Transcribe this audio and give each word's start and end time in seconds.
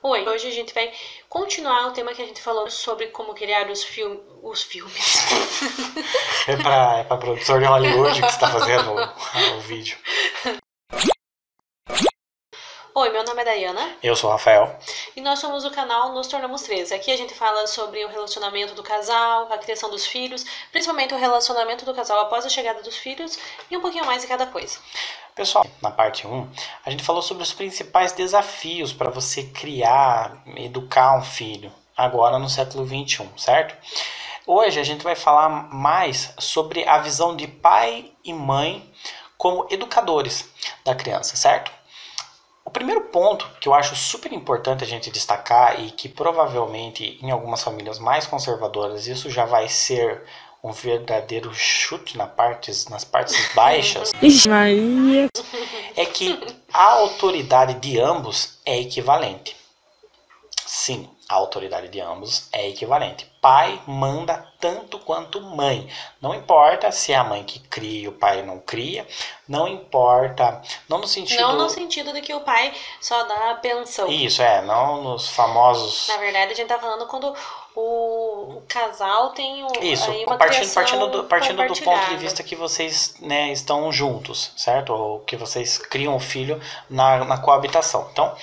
Oi, 0.00 0.28
hoje 0.28 0.46
a 0.46 0.52
gente 0.52 0.72
vai 0.72 0.92
continuar 1.28 1.88
o 1.88 1.90
tema 1.90 2.14
que 2.14 2.22
a 2.22 2.24
gente 2.24 2.40
falou 2.40 2.70
sobre 2.70 3.08
como 3.08 3.34
criar 3.34 3.68
os, 3.68 3.84
os 4.42 4.62
filmes. 4.62 5.16
é 6.46 6.56
pra, 6.56 6.98
é 6.98 7.04
pra 7.04 7.16
produtor 7.16 7.58
de 7.58 7.66
Hollywood 7.66 8.20
que 8.20 8.26
está 8.26 8.48
fazendo 8.48 8.92
o, 8.92 9.56
o 9.56 9.60
vídeo. 9.60 9.98
Oi, 13.00 13.10
meu 13.10 13.22
nome 13.22 13.42
é 13.42 13.44
Dayana. 13.44 13.96
Eu 14.02 14.16
sou 14.16 14.28
o 14.28 14.32
Rafael. 14.32 14.76
E 15.14 15.20
nós 15.20 15.38
somos 15.38 15.64
o 15.64 15.70
canal 15.70 16.12
Nos 16.12 16.26
Tornamos 16.26 16.62
Três. 16.62 16.90
Aqui 16.90 17.12
a 17.12 17.16
gente 17.16 17.32
fala 17.32 17.64
sobre 17.68 18.04
o 18.04 18.08
relacionamento 18.08 18.74
do 18.74 18.82
casal, 18.82 19.46
a 19.52 19.56
criação 19.56 19.88
dos 19.88 20.04
filhos, 20.04 20.44
principalmente 20.72 21.14
o 21.14 21.16
relacionamento 21.16 21.84
do 21.84 21.94
casal 21.94 22.18
após 22.22 22.44
a 22.44 22.48
chegada 22.48 22.82
dos 22.82 22.96
filhos 22.96 23.38
e 23.70 23.76
um 23.76 23.80
pouquinho 23.80 24.04
mais 24.04 24.22
de 24.22 24.26
cada 24.26 24.46
coisa. 24.46 24.80
Pessoal, 25.32 25.64
na 25.80 25.92
parte 25.92 26.26
1, 26.26 26.50
a 26.84 26.90
gente 26.90 27.04
falou 27.04 27.22
sobre 27.22 27.44
os 27.44 27.52
principais 27.52 28.10
desafios 28.10 28.92
para 28.92 29.10
você 29.10 29.44
criar, 29.44 30.42
educar 30.56 31.16
um 31.16 31.22
filho, 31.22 31.72
agora 31.96 32.36
no 32.36 32.50
século 32.50 32.84
21, 32.84 33.38
certo? 33.38 33.76
Hoje 34.44 34.80
a 34.80 34.84
gente 34.84 35.04
vai 35.04 35.14
falar 35.14 35.48
mais 35.72 36.34
sobre 36.36 36.84
a 36.84 36.98
visão 36.98 37.36
de 37.36 37.46
pai 37.46 38.10
e 38.24 38.34
mãe 38.34 38.92
como 39.36 39.68
educadores 39.70 40.52
da 40.84 40.96
criança, 40.96 41.36
certo? 41.36 41.77
O 42.68 42.70
primeiro 42.70 43.00
ponto 43.00 43.48
que 43.58 43.66
eu 43.66 43.72
acho 43.72 43.96
super 43.96 44.30
importante 44.30 44.84
a 44.84 44.86
gente 44.86 45.10
destacar 45.10 45.80
e 45.80 45.90
que 45.90 46.06
provavelmente 46.06 47.18
em 47.22 47.30
algumas 47.30 47.62
famílias 47.62 47.98
mais 47.98 48.26
conservadoras 48.26 49.06
isso 49.06 49.30
já 49.30 49.46
vai 49.46 49.70
ser 49.70 50.22
um 50.62 50.70
verdadeiro 50.70 51.50
chute 51.54 52.18
na 52.18 52.26
partes, 52.26 52.86
nas 52.88 53.04
partes 53.04 53.34
baixas 53.56 54.12
é 55.96 56.04
que 56.04 56.38
a 56.70 56.92
autoridade 56.92 57.72
de 57.80 57.98
ambos 57.98 58.58
é 58.66 58.78
equivalente. 58.78 59.56
Sim, 60.66 61.08
a 61.26 61.36
autoridade 61.36 61.88
de 61.88 62.02
ambos 62.02 62.50
é 62.52 62.68
equivalente. 62.68 63.27
Pai 63.40 63.80
manda 63.86 64.46
tanto 64.60 64.98
quanto 64.98 65.40
mãe. 65.40 65.88
Não 66.20 66.34
importa 66.34 66.90
se 66.90 67.12
é 67.12 67.16
a 67.16 67.22
mãe 67.22 67.44
que 67.44 67.60
cria 67.60 68.04
e 68.04 68.08
o 68.08 68.12
pai 68.12 68.42
não 68.42 68.58
cria. 68.58 69.06
Não 69.46 69.68
importa. 69.68 70.60
Não 70.88 70.98
no 70.98 71.06
sentido. 71.06 71.40
Não 71.40 71.56
no 71.56 71.70
sentido 71.70 72.12
de 72.12 72.20
que 72.20 72.34
o 72.34 72.40
pai 72.40 72.74
só 73.00 73.22
dá 73.24 73.52
a 73.52 73.54
pensão. 73.54 74.08
Isso, 74.08 74.42
é. 74.42 74.60
Não 74.62 75.02
nos 75.02 75.28
famosos. 75.28 76.08
Na 76.08 76.16
verdade, 76.16 76.52
a 76.52 76.56
gente 76.56 76.68
tá 76.68 76.78
falando 76.78 77.06
quando 77.06 77.32
o, 77.80 78.62
casal 78.66 79.30
tem 79.30 79.62
o, 79.62 79.68
Isso, 79.80 80.10
aí 80.10 80.24
uma 80.24 80.36
partindo, 80.36 80.72
partindo, 80.74 81.06
do, 81.06 81.24
partindo 81.24 81.66
do 81.66 81.80
ponto 81.82 82.08
de 82.10 82.16
vista 82.16 82.42
que 82.42 82.56
vocês 82.56 83.14
né, 83.20 83.52
estão 83.52 83.92
juntos, 83.92 84.52
certo? 84.56 84.92
Ou 84.92 85.20
que 85.20 85.36
vocês 85.36 85.78
criam 85.78 86.16
o 86.16 86.20
filho 86.20 86.60
na, 86.90 87.24
na 87.24 87.38
coabitação. 87.38 88.08
Então, 88.12 88.34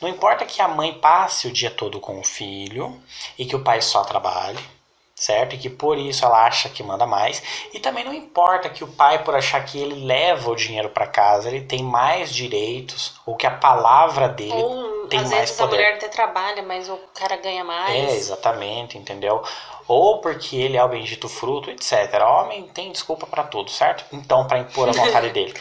não 0.00 0.08
importa 0.08 0.44
que 0.44 0.60
a 0.60 0.68
mãe 0.68 0.92
passe 0.92 1.48
o 1.48 1.52
dia 1.52 1.70
todo 1.70 2.00
com 2.00 2.20
o 2.20 2.24
filho 2.24 3.00
e 3.38 3.46
que 3.46 3.56
o 3.56 3.64
pai 3.64 3.80
só 3.80 4.04
trabalhe, 4.04 4.58
certo? 5.22 5.54
E 5.54 5.58
que 5.58 5.70
por 5.70 5.96
isso 5.96 6.24
ela 6.24 6.44
acha 6.44 6.68
que 6.68 6.82
manda 6.82 7.06
mais. 7.06 7.40
E 7.72 7.78
também 7.78 8.04
não 8.04 8.12
importa 8.12 8.68
que 8.68 8.82
o 8.82 8.88
pai, 8.88 9.22
por 9.22 9.36
achar 9.36 9.64
que 9.64 9.78
ele 9.78 10.04
leva 10.04 10.50
o 10.50 10.56
dinheiro 10.56 10.88
para 10.88 11.06
casa, 11.06 11.48
ele 11.48 11.60
tem 11.60 11.82
mais 11.82 12.34
direitos, 12.34 13.14
ou 13.24 13.36
que 13.36 13.46
a 13.46 13.50
palavra 13.52 14.28
dele 14.28 14.52
ou, 14.52 15.06
tem 15.06 15.20
às 15.20 15.30
mais 15.30 15.40
vezes 15.42 15.56
poder. 15.56 15.76
a 15.76 15.78
mulher 15.78 15.94
até 15.94 16.08
trabalha, 16.08 16.62
mas 16.62 16.88
o 16.88 16.98
cara 17.14 17.36
ganha 17.36 17.62
mais. 17.62 17.94
É, 17.94 18.16
exatamente, 18.16 18.98
entendeu? 18.98 19.42
Ou 19.86 20.20
porque 20.20 20.56
ele 20.56 20.76
é 20.76 20.82
o 20.82 20.88
bendito 20.88 21.28
fruto, 21.28 21.70
etc. 21.70 21.92
O 22.20 22.42
homem 22.42 22.64
tem 22.74 22.90
desculpa 22.90 23.24
para 23.24 23.44
tudo, 23.44 23.70
certo? 23.70 24.04
Então, 24.12 24.46
para 24.48 24.58
impor 24.58 24.88
a 24.88 24.92
vontade 24.92 25.30
dele. 25.34 25.54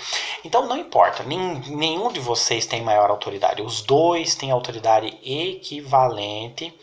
Então, 0.44 0.66
não 0.66 0.78
importa, 0.78 1.24
nenhum 1.24 2.12
de 2.12 2.20
vocês 2.20 2.66
tem 2.66 2.82
maior 2.82 3.12
autoridade. 3.12 3.62
Os 3.62 3.82
dois 3.82 4.34
têm 4.34 4.50
autoridade 4.50 5.20
equivalente 5.24 6.74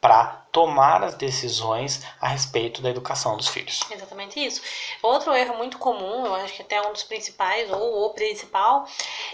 para 0.00 0.40
tomar 0.50 1.04
as 1.04 1.14
decisões 1.14 2.02
a 2.20 2.28
respeito 2.28 2.80
da 2.80 2.88
educação 2.88 3.36
dos 3.36 3.48
filhos. 3.48 3.80
Exatamente 3.90 4.44
isso. 4.44 4.62
Outro 5.02 5.34
erro 5.34 5.56
muito 5.56 5.78
comum, 5.78 6.26
eu 6.26 6.34
acho 6.36 6.54
que 6.54 6.62
até 6.62 6.80
um 6.80 6.92
dos 6.92 7.02
principais, 7.02 7.70
ou 7.70 8.06
o 8.06 8.10
principal, 8.10 8.86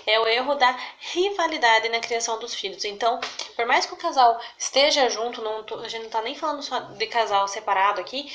é 0.06 0.18
o 0.18 0.26
erro 0.26 0.56
da 0.56 0.76
rivalidade 1.12 1.88
na 1.88 2.00
criação 2.00 2.38
dos 2.38 2.54
filhos. 2.54 2.84
Então, 2.84 3.20
por 3.54 3.64
mais 3.64 3.86
que 3.86 3.94
o 3.94 3.96
casal 3.96 4.38
esteja 4.58 5.08
junto, 5.08 5.40
não, 5.40 5.64
a 5.82 5.88
gente 5.88 6.00
não 6.00 6.06
está 6.06 6.20
nem 6.20 6.34
falando 6.34 6.62
só 6.62 6.80
de 6.80 7.06
casal 7.06 7.46
separado 7.46 8.00
aqui, 8.00 8.30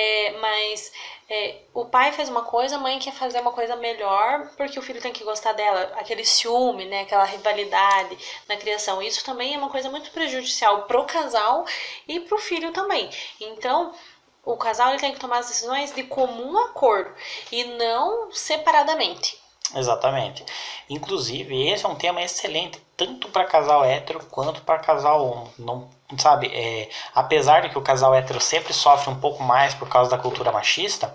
é, 0.00 0.38
mas 0.38 0.92
é, 1.28 1.58
o 1.74 1.84
pai 1.84 2.10
faz 2.12 2.28
uma 2.28 2.42
coisa, 2.42 2.76
a 2.76 2.78
mãe 2.78 2.98
quer 2.98 3.12
fazer 3.12 3.40
uma 3.40 3.52
coisa 3.52 3.76
melhor 3.76 4.50
porque 4.56 4.78
o 4.78 4.82
filho 4.82 5.00
tem 5.00 5.12
que 5.12 5.24
gostar 5.24 5.52
dela. 5.52 5.92
Aquele 5.96 6.24
ciúme, 6.24 6.86
né, 6.86 7.02
aquela 7.02 7.24
rivalidade 7.24 8.16
na 8.48 8.56
criação. 8.56 9.02
Isso 9.02 9.24
também 9.24 9.54
é 9.54 9.58
uma 9.58 9.68
coisa 9.68 9.90
muito 9.90 10.10
prejudicial 10.10 10.84
pro 10.84 11.04
casal 11.04 11.66
e 12.08 12.20
pro 12.20 12.38
filho 12.38 12.72
também. 12.72 13.10
Então, 13.40 13.94
o 14.44 14.56
casal 14.56 14.90
ele 14.90 15.00
tem 15.00 15.12
que 15.12 15.20
tomar 15.20 15.38
as 15.38 15.48
decisões 15.48 15.94
de 15.94 16.04
comum 16.04 16.56
acordo 16.58 17.14
e 17.52 17.64
não 17.64 18.32
separadamente. 18.32 19.39
Exatamente. 19.74 20.44
Inclusive, 20.88 21.68
esse 21.68 21.86
é 21.86 21.88
um 21.88 21.94
tema 21.94 22.20
excelente, 22.20 22.82
tanto 22.96 23.28
para 23.28 23.44
casal 23.44 23.84
hétero 23.84 24.18
quanto 24.30 24.62
para 24.62 24.80
casal 24.80 25.24
homo. 25.24 25.52
Não, 25.56 25.88
sabe, 26.18 26.48
é, 26.52 26.88
apesar 27.14 27.62
de 27.62 27.68
que 27.68 27.78
o 27.78 27.82
casal 27.82 28.12
hétero 28.12 28.40
sempre 28.40 28.72
sofre 28.72 29.10
um 29.10 29.20
pouco 29.20 29.44
mais 29.44 29.72
por 29.72 29.88
causa 29.88 30.10
da 30.10 30.18
cultura 30.18 30.50
machista, 30.50 31.14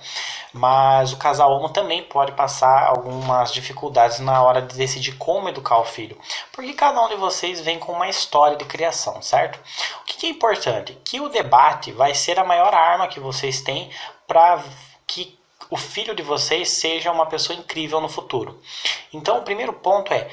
mas 0.53 1.11
o 1.11 1.17
casal 1.17 1.51
homo 1.51 1.67
também 1.67 2.03
pode 2.03 2.31
passar 2.31 2.87
algumas 2.87 3.51
dificuldades 3.51 4.19
na 4.19 4.41
hora 4.41 4.61
de 4.61 4.73
decidir 4.75 5.17
como 5.17 5.49
educar 5.49 5.79
o 5.79 5.85
filho. 5.85 6.17
Porque 6.53 6.73
cada 6.73 7.03
um 7.03 7.09
de 7.09 7.15
vocês 7.15 7.59
vem 7.59 7.77
com 7.77 7.91
uma 7.91 8.07
história 8.07 8.55
de 8.55 8.63
criação, 8.63 9.21
certo? 9.21 9.59
O 10.01 10.05
que 10.05 10.27
é 10.27 10.29
importante? 10.29 10.97
Que 11.03 11.19
o 11.19 11.27
debate 11.27 11.91
vai 11.91 12.15
ser 12.15 12.39
a 12.39 12.45
maior 12.45 12.73
arma 12.73 13.09
que 13.09 13.19
vocês 13.19 13.61
têm 13.61 13.89
para 14.25 14.63
que 15.05 15.34
o 15.69 15.77
filho 15.77 16.15
de 16.15 16.21
vocês 16.21 16.69
seja 16.69 17.11
uma 17.11 17.25
pessoa 17.25 17.57
incrível 17.57 17.99
no 17.99 18.09
futuro. 18.09 18.61
Então, 19.13 19.39
o 19.39 19.43
primeiro 19.43 19.73
ponto 19.73 20.13
é 20.13 20.29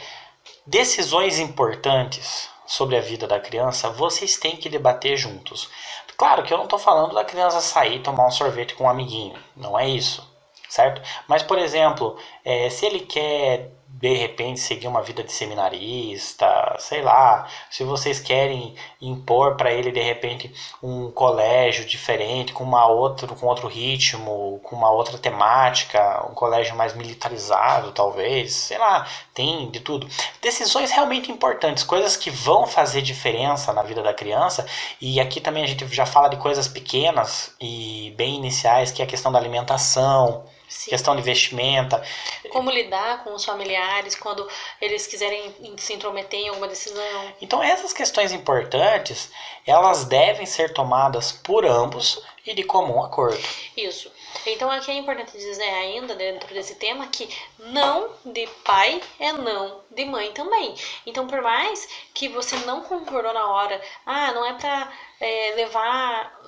decisões 0.66 1.38
importantes 1.38 2.48
sobre 2.66 2.96
a 2.96 3.00
vida 3.00 3.26
da 3.26 3.40
criança, 3.40 3.90
vocês 3.90 4.36
têm 4.36 4.56
que 4.56 4.68
debater 4.68 5.16
juntos. 5.16 5.68
Claro 6.16 6.42
que 6.42 6.52
eu 6.52 6.56
não 6.56 6.64
estou 6.64 6.78
falando 6.78 7.14
da 7.14 7.24
criança 7.24 7.60
sair 7.60 8.00
tomar 8.00 8.26
um 8.26 8.30
sorvete 8.30 8.74
com 8.74 8.84
um 8.84 8.88
amiguinho, 8.88 9.36
não 9.56 9.78
é 9.78 9.88
isso, 9.88 10.26
certo? 10.68 11.02
Mas, 11.26 11.42
por 11.42 11.58
exemplo, 11.58 12.16
é, 12.44 12.70
se 12.70 12.86
ele 12.86 13.00
quer 13.00 13.70
de 14.02 14.12
repente 14.14 14.58
seguir 14.58 14.88
uma 14.88 15.00
vida 15.00 15.22
de 15.22 15.30
seminarista, 15.30 16.74
sei 16.80 17.02
lá, 17.02 17.46
se 17.70 17.84
vocês 17.84 18.18
querem 18.18 18.74
impor 19.00 19.56
para 19.56 19.72
ele 19.72 19.92
de 19.92 20.02
repente 20.02 20.52
um 20.82 21.08
colégio 21.12 21.84
diferente, 21.84 22.52
com 22.52 22.64
uma 22.64 22.84
outra, 22.88 23.28
com 23.28 23.46
outro 23.46 23.68
ritmo, 23.68 24.58
com 24.64 24.74
uma 24.74 24.90
outra 24.90 25.16
temática, 25.18 26.26
um 26.28 26.34
colégio 26.34 26.74
mais 26.74 26.96
militarizado, 26.96 27.92
talvez, 27.92 28.52
sei 28.52 28.76
lá, 28.76 29.06
tem 29.32 29.70
de 29.70 29.78
tudo. 29.78 30.08
Decisões 30.40 30.90
realmente 30.90 31.30
importantes, 31.30 31.84
coisas 31.84 32.16
que 32.16 32.28
vão 32.28 32.66
fazer 32.66 33.02
diferença 33.02 33.72
na 33.72 33.84
vida 33.84 34.02
da 34.02 34.12
criança, 34.12 34.66
e 35.00 35.20
aqui 35.20 35.40
também 35.40 35.62
a 35.62 35.66
gente 35.68 35.86
já 35.94 36.06
fala 36.06 36.26
de 36.26 36.38
coisas 36.38 36.66
pequenas 36.66 37.54
e 37.60 38.12
bem 38.16 38.34
iniciais, 38.34 38.90
que 38.90 39.00
é 39.00 39.04
a 39.04 39.08
questão 39.08 39.30
da 39.30 39.38
alimentação, 39.38 40.42
Sim. 40.72 40.90
questão 40.90 41.14
de 41.14 41.22
vestimenta. 41.22 42.02
Como 42.50 42.70
lidar 42.70 43.22
com 43.22 43.34
os 43.34 43.44
familiares 43.44 44.14
quando 44.14 44.48
eles 44.80 45.06
quiserem 45.06 45.54
se 45.76 45.92
intrometer 45.92 46.40
em 46.40 46.48
alguma 46.48 46.66
decisão. 46.66 47.34
Então 47.40 47.62
essas 47.62 47.92
questões 47.92 48.32
importantes, 48.32 49.30
elas 49.66 50.06
devem 50.06 50.46
ser 50.46 50.72
tomadas 50.72 51.30
por 51.30 51.66
ambos 51.66 52.22
e 52.46 52.54
de 52.54 52.64
comum 52.64 53.04
acordo. 53.04 53.38
Isso. 53.76 54.10
Então 54.46 54.70
aqui 54.70 54.90
é 54.90 54.94
importante 54.94 55.32
dizer 55.32 55.62
ainda 55.62 56.14
dentro 56.14 56.52
desse 56.54 56.74
tema 56.76 57.06
que 57.06 57.28
não 57.58 58.08
de 58.24 58.46
pai 58.64 59.00
é 59.20 59.32
não 59.32 59.80
de 59.90 60.06
mãe 60.06 60.32
também. 60.32 60.74
Então 61.06 61.26
por 61.26 61.42
mais 61.42 61.86
que 62.14 62.28
você 62.28 62.56
não 62.64 62.80
concordou 62.80 63.34
na 63.34 63.46
hora, 63.46 63.80
ah, 64.06 64.32
não 64.32 64.44
é 64.46 64.54
pra 64.54 64.90
é, 65.20 65.52
levar 65.54 66.40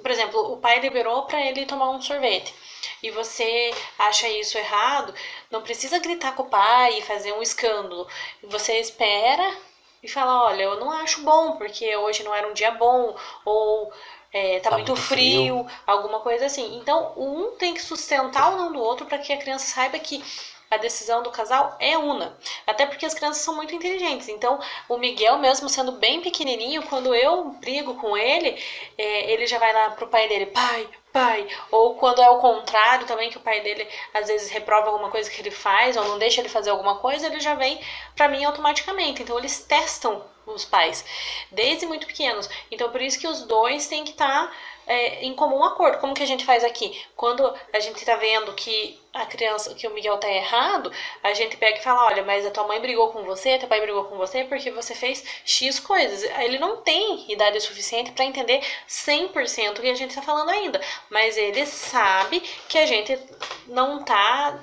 por 0.00 0.10
exemplo, 0.10 0.52
o 0.52 0.58
pai 0.58 0.80
liberou 0.80 1.22
para 1.22 1.40
ele 1.40 1.66
tomar 1.66 1.90
um 1.90 2.02
sorvete 2.02 2.54
e 3.02 3.10
você 3.10 3.74
acha 3.98 4.28
isso 4.28 4.58
errado, 4.58 5.14
não 5.50 5.62
precisa 5.62 5.98
gritar 5.98 6.34
com 6.34 6.42
o 6.42 6.50
pai 6.50 6.98
e 6.98 7.02
fazer 7.02 7.32
um 7.32 7.42
escândalo. 7.42 8.06
Você 8.44 8.78
espera 8.78 9.56
e 10.02 10.08
fala: 10.08 10.44
Olha, 10.44 10.62
eu 10.62 10.80
não 10.80 10.90
acho 10.90 11.22
bom 11.22 11.56
porque 11.56 11.96
hoje 11.96 12.22
não 12.22 12.34
era 12.34 12.48
um 12.48 12.52
dia 12.52 12.70
bom, 12.70 13.16
ou 13.44 13.92
é, 14.32 14.60
tá, 14.60 14.70
tá 14.70 14.76
muito, 14.76 14.92
muito 14.92 15.02
frio, 15.02 15.64
frio, 15.64 15.66
alguma 15.86 16.20
coisa 16.20 16.46
assim. 16.46 16.76
Então, 16.76 17.12
um 17.16 17.52
tem 17.56 17.74
que 17.74 17.82
sustentar 17.82 18.52
o 18.52 18.56
não 18.56 18.72
do 18.72 18.80
outro 18.80 19.06
para 19.06 19.18
que 19.18 19.32
a 19.32 19.38
criança 19.38 19.66
saiba 19.66 19.98
que 19.98 20.22
a 20.70 20.76
decisão 20.76 21.22
do 21.22 21.30
casal 21.30 21.76
é 21.78 21.96
una. 21.96 22.36
Até 22.66 22.86
porque 22.86 23.06
as 23.06 23.14
crianças 23.14 23.42
são 23.42 23.54
muito 23.54 23.74
inteligentes. 23.74 24.28
Então, 24.28 24.60
o 24.88 24.96
Miguel, 24.98 25.38
mesmo 25.38 25.68
sendo 25.68 25.92
bem 25.92 26.20
pequenininho, 26.20 26.82
quando 26.84 27.14
eu 27.14 27.50
brigo 27.60 27.94
com 27.94 28.16
ele, 28.16 28.62
é, 28.98 29.32
ele 29.32 29.46
já 29.46 29.58
vai 29.58 29.72
lá 29.72 29.90
pro 29.90 30.08
pai 30.08 30.28
dele: 30.28 30.46
pai, 30.46 30.88
pai. 31.12 31.48
Ou 31.70 31.94
quando 31.94 32.20
é 32.20 32.28
o 32.28 32.40
contrário 32.40 33.06
também, 33.06 33.30
que 33.30 33.38
o 33.38 33.40
pai 33.40 33.60
dele 33.60 33.86
às 34.12 34.26
vezes 34.26 34.50
reprova 34.50 34.88
alguma 34.88 35.10
coisa 35.10 35.30
que 35.30 35.40
ele 35.40 35.50
faz, 35.50 35.96
ou 35.96 36.04
não 36.04 36.18
deixa 36.18 36.40
ele 36.40 36.48
fazer 36.48 36.70
alguma 36.70 36.96
coisa, 36.98 37.26
ele 37.26 37.40
já 37.40 37.54
vem 37.54 37.80
pra 38.14 38.28
mim 38.28 38.44
automaticamente. 38.44 39.22
Então, 39.22 39.38
eles 39.38 39.60
testam 39.60 40.22
os 40.46 40.64
pais, 40.64 41.04
desde 41.50 41.86
muito 41.86 42.06
pequenos. 42.06 42.48
Então, 42.70 42.90
por 42.90 43.00
isso 43.00 43.18
que 43.18 43.26
os 43.26 43.42
dois 43.42 43.86
têm 43.88 44.04
que 44.04 44.12
estar 44.12 44.46
tá, 44.46 44.52
é, 44.86 45.24
em 45.24 45.34
comum 45.34 45.64
acordo. 45.64 45.98
Como 45.98 46.14
que 46.14 46.22
a 46.22 46.26
gente 46.26 46.44
faz 46.44 46.62
aqui? 46.62 47.00
Quando 47.16 47.52
a 47.72 47.80
gente 47.80 47.96
está 47.96 48.16
vendo 48.16 48.52
que 48.54 48.98
a 49.12 49.26
criança, 49.26 49.74
que 49.74 49.86
o 49.86 49.90
Miguel 49.92 50.18
tá 50.18 50.28
errado, 50.28 50.92
a 51.22 51.32
gente 51.32 51.56
pega 51.56 51.78
e 51.78 51.82
fala, 51.82 52.06
olha, 52.06 52.22
mas 52.22 52.46
a 52.46 52.50
tua 52.50 52.66
mãe 52.66 52.80
brigou 52.80 53.10
com 53.10 53.22
você, 53.24 53.58
teu 53.58 53.68
pai 53.68 53.80
brigou 53.80 54.04
com 54.04 54.16
você 54.16 54.44
porque 54.44 54.70
você 54.70 54.94
fez 54.94 55.24
X 55.44 55.80
coisas. 55.80 56.22
Ele 56.40 56.58
não 56.58 56.78
tem 56.78 57.30
idade 57.30 57.60
suficiente 57.60 58.12
para 58.12 58.24
entender 58.24 58.62
100% 58.88 59.78
o 59.78 59.80
que 59.80 59.90
a 59.90 59.94
gente 59.94 60.10
está 60.10 60.22
falando 60.22 60.50
ainda, 60.50 60.80
mas 61.10 61.36
ele 61.36 61.64
sabe 61.66 62.40
que 62.68 62.78
a 62.78 62.86
gente 62.86 63.18
não 63.66 64.04
tá 64.04 64.58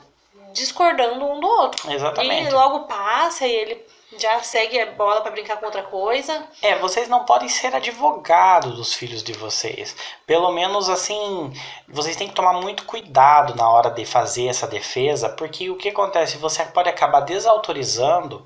discordando 0.54 1.26
um 1.26 1.40
do 1.40 1.48
outro. 1.48 1.92
Exatamente. 1.92 2.50
E 2.50 2.54
logo 2.54 2.82
passa 2.82 3.48
e 3.48 3.52
ele 3.52 3.86
já 4.18 4.42
segue 4.42 4.80
a 4.80 4.92
bola 4.92 5.22
para 5.22 5.32
brincar 5.32 5.58
com 5.58 5.66
outra 5.66 5.84
coisa. 5.84 6.48
É, 6.62 6.78
vocês 6.80 7.08
não 7.08 7.26
podem 7.26 7.50
ser 7.50 7.76
advogados 7.76 8.76
dos 8.76 8.94
filhos 8.94 9.24
de 9.24 9.34
vocês. 9.34 9.96
Pelo 10.26 10.52
menos 10.52 10.90
assim, 10.90 11.54
vocês 11.88 12.16
têm 12.16 12.28
que 12.28 12.36
tomar 12.36 12.54
muito 12.54 12.86
cuidado 12.86 13.56
na 13.56 13.70
hora 13.70 13.90
de 13.90 14.06
fazer 14.06 14.48
essa 14.48 14.68
defesa, 14.68 15.30
porque 15.30 15.70
o 15.70 15.76
que 15.76 15.90
acontece? 15.90 16.38
Você 16.38 16.64
pode 16.66 16.90
acabar 16.90 17.22
desautorizando 17.22 18.46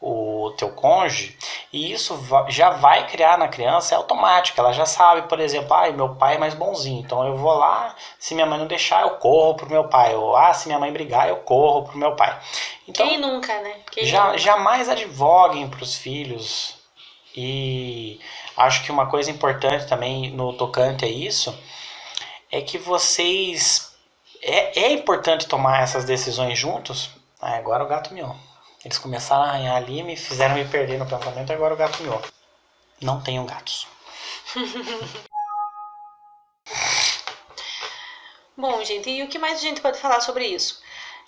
o 0.00 0.52
teu 0.56 0.70
cônjuge 0.70 1.36
e 1.72 1.92
isso 1.92 2.18
já 2.48 2.70
vai 2.70 3.06
criar 3.06 3.38
na 3.38 3.48
criança 3.48 3.94
é 3.94 3.98
automático. 3.98 4.60
Ela 4.60 4.72
já 4.72 4.86
sabe, 4.86 5.28
por 5.28 5.40
exemplo, 5.40 5.72
ah, 5.74 5.90
meu 5.90 6.14
pai 6.14 6.36
é 6.36 6.38
mais 6.38 6.54
bonzinho, 6.54 7.00
então 7.00 7.26
eu 7.26 7.36
vou 7.36 7.54
lá, 7.54 7.94
se 8.18 8.34
minha 8.34 8.46
mãe 8.46 8.58
não 8.58 8.66
deixar, 8.66 9.02
eu 9.02 9.10
corro 9.10 9.54
pro 9.54 9.70
meu 9.70 9.88
pai. 9.88 10.14
Ou 10.14 10.36
ah, 10.36 10.52
se 10.54 10.68
minha 10.68 10.78
mãe 10.78 10.92
brigar, 10.92 11.28
eu 11.28 11.36
corro 11.36 11.84
pro 11.84 11.98
meu 11.98 12.14
pai. 12.14 12.38
Então, 12.86 13.06
Quem 13.06 13.18
nunca, 13.18 13.52
né? 13.60 13.80
Quem 13.90 14.04
já, 14.04 14.26
nunca? 14.26 14.38
Jamais 14.38 14.88
advoguem 14.88 15.68
para 15.68 15.82
os 15.82 15.94
filhos. 15.96 16.76
E 17.34 18.20
acho 18.56 18.82
que 18.84 18.90
uma 18.90 19.06
coisa 19.06 19.30
importante 19.30 19.86
também 19.86 20.30
no 20.30 20.54
tocante 20.54 21.04
a 21.04 21.08
isso 21.08 21.56
é 22.50 22.60
que 22.60 22.78
vocês. 22.78 23.94
É, 24.40 24.84
é 24.84 24.92
importante 24.92 25.46
tomar 25.46 25.82
essas 25.82 26.04
decisões 26.04 26.58
juntos. 26.58 27.10
Ah, 27.40 27.56
agora 27.56 27.84
o 27.84 27.88
gato 27.88 28.14
miou. 28.14 28.34
Eles 28.86 28.98
começaram 28.98 29.42
a 29.42 29.48
arranhar 29.48 29.74
ali, 29.74 30.00
me 30.04 30.16
fizeram 30.16 30.54
me 30.54 30.64
perder 30.64 30.96
no 30.96 31.06
pensamento 31.06 31.50
e 31.50 31.52
agora 31.52 31.74
o 31.74 31.76
gato 31.76 32.00
miou. 32.04 32.22
Não 33.02 33.20
tenham 33.20 33.44
gatos. 33.44 33.88
Bom, 38.56 38.84
gente, 38.84 39.10
e 39.10 39.24
o 39.24 39.28
que 39.28 39.40
mais 39.40 39.58
a 39.58 39.62
gente 39.62 39.80
pode 39.80 39.98
falar 39.98 40.20
sobre 40.20 40.46
isso? 40.46 40.80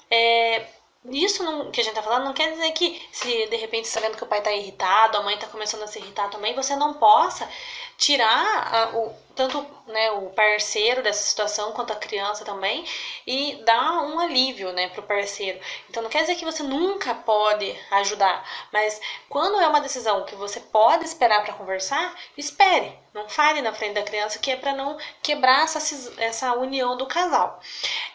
É, 0.09 0.69
isso 1.07 1.43
não, 1.43 1.73
que 1.73 1.81
a 1.81 1.85
gente 1.85 1.97
tá 1.97 2.03
falando 2.03 2.27
não 2.27 2.33
quer 2.33 2.53
dizer 2.53 2.71
que 2.71 3.05
se 3.11 3.49
de 3.49 3.57
repente 3.57 3.89
você 3.89 3.99
tá 3.99 4.07
vendo 4.07 4.17
que 4.17 4.23
o 4.23 4.29
pai 4.29 4.41
tá 4.41 4.53
irritado, 4.53 5.17
a 5.17 5.23
mãe 5.25 5.37
tá 5.37 5.49
começando 5.49 5.83
a 5.83 5.89
se 5.89 5.99
irritar 5.99 6.31
também, 6.31 6.55
você 6.55 6.77
não 6.77 6.95
possa 6.95 7.51
tirar 7.97 8.73
a, 8.73 8.91
o, 8.97 9.13
tanto 9.39 9.65
né, 9.87 10.11
o 10.11 10.31
parceiro 10.31 11.01
dessa 11.01 11.23
situação 11.23 11.71
quanto 11.71 11.93
a 11.93 11.97
criança 11.97 12.45
também 12.45 12.85
e 13.25 13.63
dar 13.65 14.03
um 14.03 14.19
alívio 14.19 14.73
né, 14.73 14.89
para 14.89 15.01
o 15.01 15.07
parceiro. 15.07 15.61
Então 15.89 16.03
não 16.03 16.11
quer 16.11 16.23
dizer 16.23 16.35
que 16.35 16.45
você 16.45 16.65
nunca 16.65 17.15
pode 17.15 17.73
ajudar, 17.93 18.45
mas 18.73 19.01
quando 19.29 19.61
é 19.61 19.69
uma 19.69 19.81
decisão 19.81 20.25
que 20.25 20.35
você 20.35 20.59
pode 20.59 21.05
esperar 21.05 21.45
para 21.45 21.55
conversar, 21.55 22.13
espere. 22.37 22.99
Não 23.15 23.29
fale 23.29 23.63
na 23.63 23.73
frente 23.73 23.95
da 23.95 24.03
criança 24.03 24.41
que 24.41 24.51
é 24.51 24.57
para 24.57 24.75
não 24.75 24.99
quebrar 25.23 25.63
essa, 25.63 26.13
essa 26.21 26.55
união 26.55 26.97
do 26.97 27.07
casal. 27.07 27.61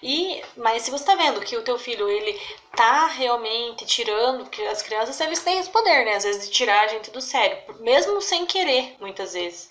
E 0.02 0.44
mas 0.58 0.84
se 0.84 0.92
você 0.92 1.04
está 1.04 1.16
vendo 1.16 1.40
que 1.40 1.56
o 1.56 1.64
teu 1.64 1.80
filho 1.80 2.10
ele 2.10 2.40
tá 2.75 3.08
realmente 3.08 3.86
tirando, 3.86 4.50
que 4.50 4.62
as 4.68 4.81
crianças 4.81 5.20
eles 5.22 5.40
têm 5.40 5.60
esse 5.60 5.70
poder, 5.70 6.06
né, 6.06 6.16
às 6.16 6.24
vezes 6.24 6.46
de 6.46 6.52
tirar 6.52 6.81
a 6.81 6.88
gente 6.88 7.12
do 7.12 7.22
sério, 7.22 7.58
mesmo 7.80 8.22
sem 8.22 8.46
querer, 8.46 8.98
muitas 9.00 9.34
vezes. 9.34 9.70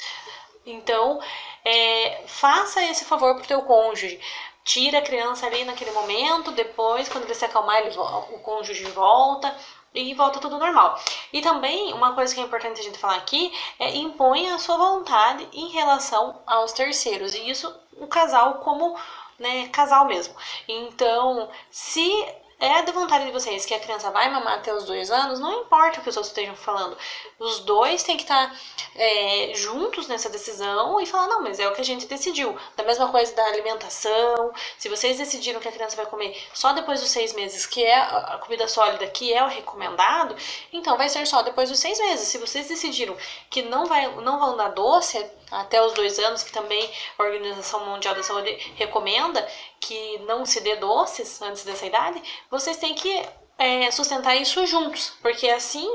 Então, 0.65 1.21
é, 1.65 2.23
faça 2.27 2.83
esse 2.85 3.05
favor 3.05 3.35
pro 3.37 3.47
teu 3.47 3.63
cônjuge. 3.63 4.21
Tira 4.65 4.99
a 4.99 5.03
criança 5.03 5.47
ali 5.47 5.65
naquele 5.65 5.91
momento, 5.91 6.53
depois, 6.53 7.09
quando 7.09 7.25
ele 7.25 7.35
se 7.35 7.45
acalmar, 7.45 7.79
ele, 7.79 7.97
o 7.99 8.39
cônjuge 8.39 8.85
volta 8.87 9.55
e 9.95 10.15
volta 10.15 10.39
tudo 10.39 10.59
normal. 10.59 10.99
E 11.33 11.41
também, 11.43 11.93
uma 11.93 12.15
coisa 12.15 12.35
que 12.35 12.41
é 12.41 12.45
importante 12.45 12.81
a 12.81 12.85
gente 12.85 12.99
falar 12.99 13.17
aqui 13.17 13.53
é 13.79 13.97
impõe 13.97 14.51
a 14.51 14.59
sua 14.59 14.77
vontade 14.77 15.49
em 15.53 15.69
relação 15.71 16.41
aos 16.47 16.73
terceiros. 16.73 17.35
E 17.35 17.51
isso 17.51 17.75
o 17.99 18.07
casal 18.07 18.55
como 18.55 18.97
né, 19.39 19.69
casal 19.69 20.07
mesmo. 20.07 20.35
Então, 20.69 21.51
se 21.71 22.27
é 22.63 22.81
da 22.83 22.93
vontade 22.93 23.27
de 23.27 23.33
vocês 23.33 23.67
que 23.67 23.75
a 23.75 23.81
criança 23.81 24.09
vai 24.13 24.31
mamar 24.31 24.55
até 24.55 24.73
os 24.73 24.85
dois 24.85 25.11
anos, 25.11 25.41
não 25.41 25.63
importa 25.63 25.99
o 25.99 26.03
que 26.03 26.09
os 26.09 26.17
outros 26.17 26.31
estejam 26.31 26.55
falando. 26.55 26.97
Os 27.37 27.59
dois 27.61 28.05
têm 28.05 28.17
que 28.17 28.23
estar 28.23 28.57
é, 28.95 29.51
juntos 29.53 30.07
nessa 30.07 30.31
decisão 30.31 31.01
e 31.01 31.05
falar, 31.05 31.27
não, 31.27 31.43
mas 31.43 31.59
é 31.59 31.67
o 31.67 31.73
que 31.73 31.81
a 31.81 31.85
gente 31.85 32.07
decidiu. 32.07 32.57
Da 32.77 32.85
mesma 32.85 33.09
coisa 33.09 33.35
da 33.35 33.45
alimentação. 33.47 34.53
Se 34.79 34.89
vocês 34.89 35.19
decidiram 35.19 35.59
que 35.59 35.67
a 35.67 35.73
criança 35.73 35.97
vai 35.97 36.07
comer 36.07 36.41
só 36.55 36.73
depois 36.73 37.01
dos 37.01 37.11
seis 37.11 37.33
meses, 37.33 37.67
que 37.67 37.85
é 37.85 37.97
a 37.97 38.39
comida 38.41 38.69
sólida, 38.69 39.09
que 39.09 39.35
é 39.35 39.43
o 39.43 39.49
recomendado, 39.49 40.37
então 40.73 40.97
vai 40.97 41.09
ser 41.09 41.27
só 41.27 41.43
depois 41.43 41.69
dos 41.69 41.81
seis 41.81 41.99
meses. 41.99 42.29
Se 42.29 42.39
vocês 42.39 42.69
decidiram 42.69 43.17
que 43.51 43.63
não, 43.63 43.87
vai, 43.87 44.07
não 44.21 44.39
vão 44.39 44.57
dar 44.57 44.69
doce 44.69 45.19
até 45.51 45.83
os 45.83 45.93
dois 45.95 46.19
anos, 46.21 46.45
que 46.45 46.53
também 46.53 46.89
a 47.19 47.25
Organização 47.25 47.85
Mundial 47.87 48.15
da 48.15 48.23
Saúde 48.23 48.51
recomenda 48.77 49.47
que 49.83 50.19
não 50.29 50.47
se 50.47 50.61
dê 50.61 50.77
doces 50.77 51.43
antes 51.43 51.65
dessa 51.65 51.85
idade, 51.85 52.23
vocês 52.49 52.77
têm 52.77 52.95
que 52.95 53.23
é, 53.59 53.91
sustentar 53.91 54.37
isso 54.37 54.65
juntos, 54.67 55.13
porque 55.21 55.49
assim 55.49 55.87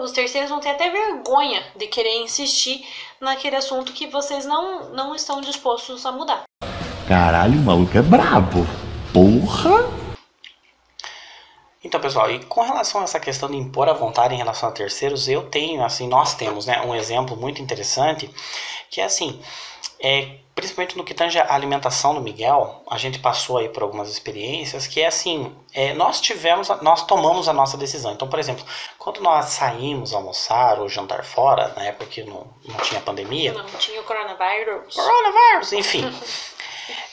os 0.00 0.12
terceiros 0.12 0.50
vão 0.50 0.60
ter 0.60 0.70
até 0.70 0.90
vergonha 0.90 1.62
de 1.76 1.86
querer 1.86 2.22
insistir 2.22 2.84
naquele 3.20 3.56
assunto 3.56 3.92
que 3.92 4.06
vocês 4.06 4.46
não, 4.46 4.90
não 4.90 5.14
estão 5.14 5.40
dispostos 5.40 6.04
a 6.06 6.10
mudar. 6.10 6.42
Caralho, 7.06 7.58
o 7.58 7.62
maluco 7.62 7.96
é 7.96 8.02
brabo. 8.02 8.66
Porra! 9.12 10.02
Então, 11.84 12.00
pessoal, 12.00 12.30
e 12.30 12.42
com 12.44 12.62
relação 12.62 13.00
a 13.00 13.04
essa 13.04 13.20
questão 13.20 13.50
de 13.50 13.56
impor 13.56 13.88
a 13.88 13.92
vontade 13.92 14.32
em 14.34 14.38
relação 14.38 14.68
a 14.68 14.72
terceiros, 14.72 15.28
eu 15.28 15.50
tenho, 15.50 15.84
assim, 15.84 16.08
nós 16.08 16.34
temos, 16.34 16.64
né, 16.64 16.80
um 16.80 16.94
exemplo 16.94 17.36
muito 17.36 17.60
interessante, 17.60 18.30
que 18.88 19.00
é 19.00 19.04
assim, 19.04 19.42
é, 20.02 20.38
principalmente 20.54 20.98
no 20.98 21.04
que 21.04 21.14
tange 21.14 21.38
a 21.38 21.54
alimentação 21.54 22.14
do 22.14 22.20
Miguel, 22.20 22.82
a 22.90 22.98
gente 22.98 23.20
passou 23.20 23.58
aí 23.58 23.68
por 23.68 23.82
algumas 23.82 24.10
experiências 24.10 24.86
que 24.86 25.00
é 25.00 25.06
assim, 25.06 25.54
é, 25.72 25.94
nós 25.94 26.20
tivemos, 26.20 26.68
nós 26.82 27.06
tomamos 27.06 27.48
a 27.48 27.52
nossa 27.52 27.76
decisão. 27.76 28.12
Então, 28.12 28.28
por 28.28 28.38
exemplo, 28.38 28.64
quando 28.98 29.20
nós 29.20 29.46
saímos 29.46 30.12
almoçar 30.12 30.80
ou 30.80 30.88
jantar 30.88 31.24
fora, 31.24 31.72
na 31.76 31.84
época 31.84 32.06
que 32.06 32.24
não, 32.24 32.46
não 32.64 32.76
tinha 32.78 33.00
pandemia, 33.00 33.52
não 33.52 33.64
tinha 33.78 34.00
o 34.00 34.04
coronavírus, 34.04 34.94
coronavírus, 34.94 35.72
enfim, 35.72 36.04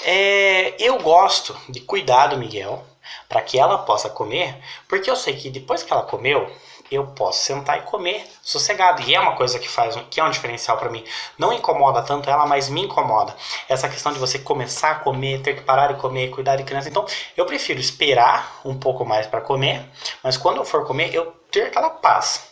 é, 0.04 0.75
eu 0.80 0.98
gosto 0.98 1.56
de 1.70 1.80
cuidar 1.82 2.28
do 2.28 2.38
Miguel 2.38 2.84
para 3.28 3.42
que 3.42 3.60
ela 3.60 3.78
possa 3.78 4.10
comer, 4.10 4.58
porque 4.88 5.10
eu 5.10 5.16
sei 5.16 5.36
que 5.36 5.50
depois 5.50 5.84
que 5.84 5.94
ela 5.94 6.04
comeu, 6.04 6.52
eu 6.91 7.05
posso 7.08 7.43
sentar 7.43 7.77
e 7.79 7.81
comer 7.81 8.25
sossegado. 8.41 9.01
E 9.01 9.13
é 9.13 9.19
uma 9.19 9.36
coisa 9.36 9.60
que 9.60 9.69
faz, 9.69 9.96
que 10.10 10.19
é 10.19 10.24
um 10.24 10.29
diferencial 10.29 10.77
para 10.77 10.89
mim. 10.89 11.03
Não 11.38 11.53
incomoda 11.53 12.01
tanto 12.01 12.29
ela, 12.29 12.46
mas 12.46 12.69
me 12.69 12.81
incomoda. 12.81 13.36
Essa 13.67 13.88
questão 13.88 14.12
de 14.12 14.19
você 14.19 14.39
começar 14.39 14.91
a 14.91 14.96
comer, 14.96 15.41
ter 15.41 15.55
que 15.55 15.62
parar 15.62 15.93
de 15.93 16.00
comer, 16.00 16.29
cuidar 16.29 16.55
de 16.55 16.63
criança. 16.63 16.89
Então, 16.89 17.05
eu 17.38 17.46
prefiro 17.46 17.79
esperar 17.79 18.60
um 18.65 18.77
pouco 18.77 19.05
mais 19.05 19.27
para 19.27 19.41
comer, 19.41 19.86
mas 20.24 20.38
quando 20.38 20.58
eu 20.58 20.65
for 20.65 20.86
comer, 20.86 21.13
eu 21.13 21.34
ter 21.51 21.67
aquela 21.67 21.89
paz. 21.89 22.50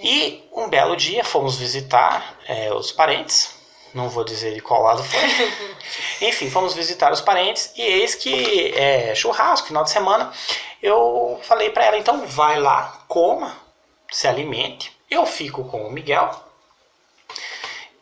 E 0.00 0.44
um 0.52 0.68
belo 0.68 0.96
dia 0.96 1.24
fomos 1.24 1.56
visitar 1.56 2.36
é, 2.46 2.72
os 2.72 2.92
parentes. 2.92 3.54
Não 3.94 4.10
vou 4.10 4.24
dizer 4.24 4.52
de 4.52 4.60
qual 4.60 4.82
lado 4.82 5.02
foi. 5.02 5.20
Enfim, 6.28 6.50
fomos 6.50 6.74
visitar 6.74 7.10
os 7.12 7.20
parentes 7.20 7.72
e 7.76 7.82
eis 7.82 8.14
que 8.14 8.74
é, 8.74 9.14
churrasco, 9.14 9.68
final 9.68 9.84
de 9.84 9.90
semana 9.90 10.32
eu 10.82 11.40
falei 11.42 11.70
para 11.70 11.84
ela, 11.84 11.98
então 11.98 12.26
vai 12.26 12.58
lá, 12.58 12.95
coma, 13.16 13.56
se 14.10 14.28
alimente, 14.28 14.94
eu 15.10 15.24
fico 15.24 15.64
com 15.64 15.86
o 15.86 15.90
Miguel 15.90 16.38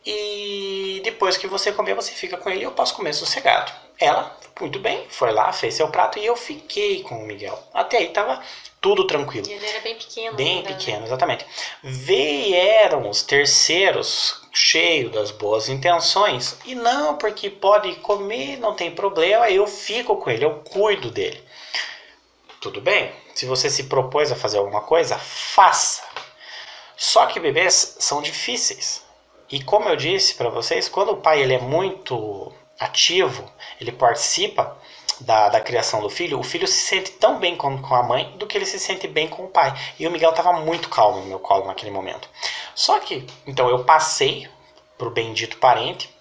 e 0.05 0.99
depois 1.05 1.37
que 1.37 1.47
você 1.47 1.71
comer, 1.71 1.95
você 1.95 2.11
fica 2.11 2.35
com 2.35 2.49
ele 2.49 2.59
e 2.59 2.63
eu 2.63 2.73
posso 2.73 2.93
comer 2.93 3.13
sossegado. 3.13 3.71
Ela, 3.97 4.37
muito 4.59 4.77
bem, 4.77 5.05
foi 5.07 5.31
lá, 5.31 5.53
fez 5.53 5.75
seu 5.75 5.87
prato 5.87 6.19
e 6.19 6.25
eu 6.25 6.35
fiquei 6.35 7.01
com 7.01 7.23
o 7.23 7.25
Miguel. 7.25 7.57
Até 7.73 7.99
aí 7.99 8.09
tava 8.09 8.41
tudo 8.81 9.07
tranquilo. 9.07 9.47
E 9.47 9.53
ele 9.53 9.65
era 9.65 9.79
bem 9.79 9.95
pequeno. 9.95 10.35
Bem 10.35 10.57
ainda, 10.57 10.69
né? 10.69 10.75
pequeno, 10.75 10.99
né? 10.99 11.05
exatamente. 11.05 11.45
Vieram 11.81 13.09
os 13.09 13.23
terceiros, 13.23 14.41
cheio 14.51 15.09
das 15.11 15.31
boas 15.31 15.69
intenções, 15.69 16.57
e 16.65 16.75
não, 16.75 17.17
porque 17.17 17.49
pode 17.49 17.95
comer, 17.99 18.57
não 18.57 18.75
tem 18.75 18.91
problema, 18.91 19.49
eu 19.49 19.65
fico 19.65 20.17
com 20.17 20.29
ele, 20.29 20.43
eu 20.43 20.55
cuido 20.55 21.09
dele. 21.09 21.41
Tudo 22.59 22.81
bem? 22.81 23.23
Se 23.35 23.45
você 23.45 23.69
se 23.69 23.83
propôs 23.83 24.31
a 24.31 24.35
fazer 24.35 24.57
alguma 24.57 24.81
coisa, 24.81 25.15
faça. 25.19 26.01
Só 26.97 27.27
que 27.27 27.39
bebês 27.39 27.97
são 27.99 28.21
difíceis. 28.21 29.03
E 29.51 29.61
como 29.61 29.87
eu 29.87 29.95
disse 29.95 30.33
para 30.33 30.49
vocês, 30.49 30.89
quando 30.89 31.11
o 31.11 31.17
pai 31.17 31.41
ele 31.41 31.53
é 31.53 31.59
muito 31.59 32.51
ativo, 32.79 33.47
ele 33.79 33.91
participa, 33.91 34.75
da, 35.19 35.49
da 35.49 35.61
criação 35.61 36.01
do 36.01 36.09
filho, 36.09 36.39
o 36.39 36.43
filho 36.43 36.67
se 36.67 36.81
sente 36.87 37.11
tão 37.11 37.39
bem 37.39 37.55
com, 37.55 37.81
com 37.81 37.95
a 37.95 38.03
mãe 38.03 38.35
do 38.37 38.45
que 38.45 38.57
ele 38.57 38.65
se 38.65 38.79
sente 38.79 39.07
bem 39.07 39.27
com 39.27 39.45
o 39.45 39.49
pai. 39.49 39.73
E 39.99 40.07
o 40.07 40.11
Miguel 40.11 40.31
estava 40.31 40.53
muito 40.53 40.89
calmo 40.89 41.19
no 41.19 41.25
meu 41.25 41.39
colo 41.39 41.65
naquele 41.65 41.91
momento. 41.91 42.29
Só 42.73 42.99
que, 42.99 43.25
então 43.45 43.69
eu 43.69 43.83
passei 43.83 44.49
pro 44.97 45.09
bendito 45.09 45.57
parente, 45.57 46.13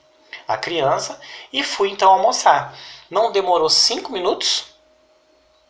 a 0.47 0.57
criança, 0.57 1.21
e 1.53 1.63
fui 1.63 1.91
então 1.91 2.11
almoçar. 2.11 2.77
Não 3.11 3.33
demorou 3.33 3.69
cinco 3.69 4.13
minutos. 4.13 4.74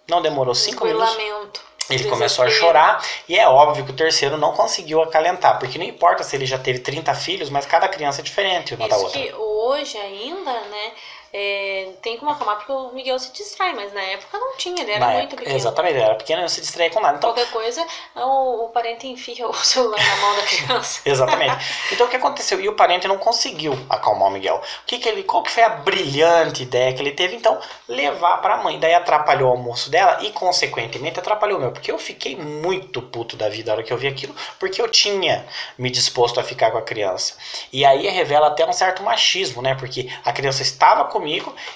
Não 0.08 0.20
demorou 0.22 0.54
cinco 0.54 0.84
minutos. 0.84 1.16
Lamento. 1.16 1.60
Ele 1.90 2.08
começou 2.08 2.44
a 2.44 2.50
chorar 2.50 3.04
e 3.28 3.36
é 3.36 3.46
óbvio 3.46 3.84
que 3.84 3.90
o 3.90 3.94
terceiro 3.94 4.38
não 4.38 4.52
conseguiu 4.52 5.02
acalentar, 5.02 5.58
porque 5.58 5.76
não 5.76 5.84
importa 5.84 6.22
se 6.22 6.34
ele 6.34 6.46
já 6.46 6.58
teve 6.58 6.78
30 6.78 7.14
filhos, 7.14 7.50
mas 7.50 7.66
cada 7.66 7.86
criança 7.88 8.22
é 8.22 8.24
diferente 8.24 8.74
uma 8.74 8.86
Isso 8.86 8.96
da 8.96 9.02
outra. 9.04 9.20
que 9.20 9.34
hoje 9.34 9.98
ainda, 9.98 10.52
né, 10.52 10.92
é, 11.36 11.90
tem 12.00 12.16
como 12.16 12.30
acalmar 12.30 12.58
porque 12.58 12.70
o 12.70 12.92
Miguel 12.92 13.18
se 13.18 13.32
distrai, 13.32 13.74
mas 13.74 13.92
na 13.92 14.00
época 14.00 14.38
não 14.38 14.56
tinha, 14.56 14.80
ele 14.82 14.92
era 14.92 15.00
Na 15.00 15.06
muito 15.06 15.22
época, 15.24 15.38
pequeno. 15.38 15.56
exatamente, 15.56 15.94
ele 15.96 16.04
era 16.04 16.14
pequeno 16.14 16.38
e 16.38 16.42
não 16.42 16.48
se 16.48 16.60
distraía 16.60 16.90
com 16.90 17.00
nada. 17.00 17.18
Então, 17.18 17.30
Qualquer 17.30 17.50
coisa, 17.50 17.84
o, 18.14 18.66
o 18.66 18.68
parente 18.68 19.08
enfia 19.08 19.48
o 19.48 19.52
celular 19.64 19.98
na 19.98 20.16
mão 20.18 20.36
da 20.36 20.42
criança. 20.42 21.00
Exatamente. 21.10 21.56
Então 21.90 22.06
o 22.06 22.10
que 22.10 22.14
aconteceu? 22.14 22.60
E 22.60 22.68
o 22.68 22.76
parente 22.76 23.08
não 23.08 23.18
conseguiu 23.18 23.76
acalmar 23.90 24.28
o 24.28 24.30
Miguel. 24.30 24.62
O 24.82 24.86
que 24.86 24.98
que 24.98 25.08
ele, 25.08 25.24
qual 25.24 25.42
que 25.42 25.50
foi 25.50 25.64
a 25.64 25.70
brilhante 25.70 26.62
ideia 26.62 26.94
que 26.94 27.02
ele 27.02 27.10
teve? 27.10 27.34
Então, 27.34 27.58
levar 27.88 28.36
para 28.36 28.54
a 28.54 28.62
mãe. 28.62 28.78
Daí 28.78 28.94
atrapalhou 28.94 29.48
o 29.48 29.52
almoço 29.56 29.90
dela 29.90 30.18
e, 30.22 30.30
consequentemente, 30.30 31.18
atrapalhou 31.18 31.58
o 31.58 31.60
meu. 31.60 31.72
Porque 31.72 31.90
eu 31.90 31.98
fiquei 31.98 32.36
muito 32.36 33.02
puto 33.02 33.36
da 33.36 33.48
vida 33.48 33.72
na 33.72 33.74
hora 33.78 33.82
que 33.82 33.92
eu 33.92 33.98
vi 33.98 34.06
aquilo, 34.06 34.34
porque 34.60 34.80
eu 34.80 34.88
tinha 34.88 35.44
me 35.76 35.90
disposto 35.90 36.38
a 36.38 36.44
ficar 36.44 36.70
com 36.70 36.78
a 36.78 36.82
criança. 36.82 37.34
E 37.72 37.84
aí 37.84 38.06
revela 38.06 38.46
até 38.46 38.64
um 38.64 38.72
certo 38.72 39.02
machismo, 39.02 39.60
né? 39.60 39.74
Porque 39.74 40.08
a 40.24 40.32
criança 40.32 40.62
estava 40.62 41.06
comigo 41.06 41.23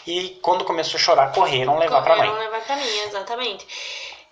e 0.07 0.39
quando 0.43 0.65
começou 0.65 0.99
a 0.99 1.03
chorar, 1.03 1.33
correram 1.33 1.79
levar 1.79 2.03
para 2.03 2.17
mãe. 2.17 2.29
Correram 2.29 2.51
levar 2.51 2.65
pra 2.65 2.77
mim, 2.77 2.99
exatamente. 3.07 3.67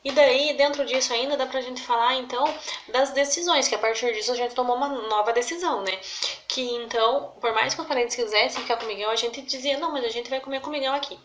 E 0.06 0.12
daí, 0.12 0.54
dentro 0.54 0.84
disso 0.84 1.12
ainda, 1.12 1.36
dá 1.36 1.46
pra 1.46 1.60
gente 1.60 1.82
falar, 1.82 2.14
então, 2.14 2.44
das 2.86 3.10
decisões, 3.10 3.66
que 3.66 3.74
a 3.74 3.78
partir 3.78 4.12
disso 4.12 4.30
a 4.30 4.36
gente 4.36 4.54
tomou 4.54 4.76
uma 4.76 4.88
nova 4.88 5.32
decisão, 5.32 5.82
né? 5.82 5.98
Que, 6.46 6.62
então, 6.76 7.32
por 7.40 7.52
mais 7.52 7.74
que 7.74 7.80
os 7.80 7.86
parentes 7.88 8.14
quisessem 8.14 8.62
ficar 8.62 8.76
com 8.76 8.84
o 8.84 8.86
Miguel, 8.86 9.10
a 9.10 9.16
gente 9.16 9.42
dizia, 9.42 9.78
não, 9.78 9.90
mas 9.90 10.04
a 10.04 10.08
gente 10.08 10.30
vai 10.30 10.38
comer 10.38 10.60
com 10.60 10.68
o 10.68 10.72
Miguel 10.72 10.92
aqui. 10.92 11.18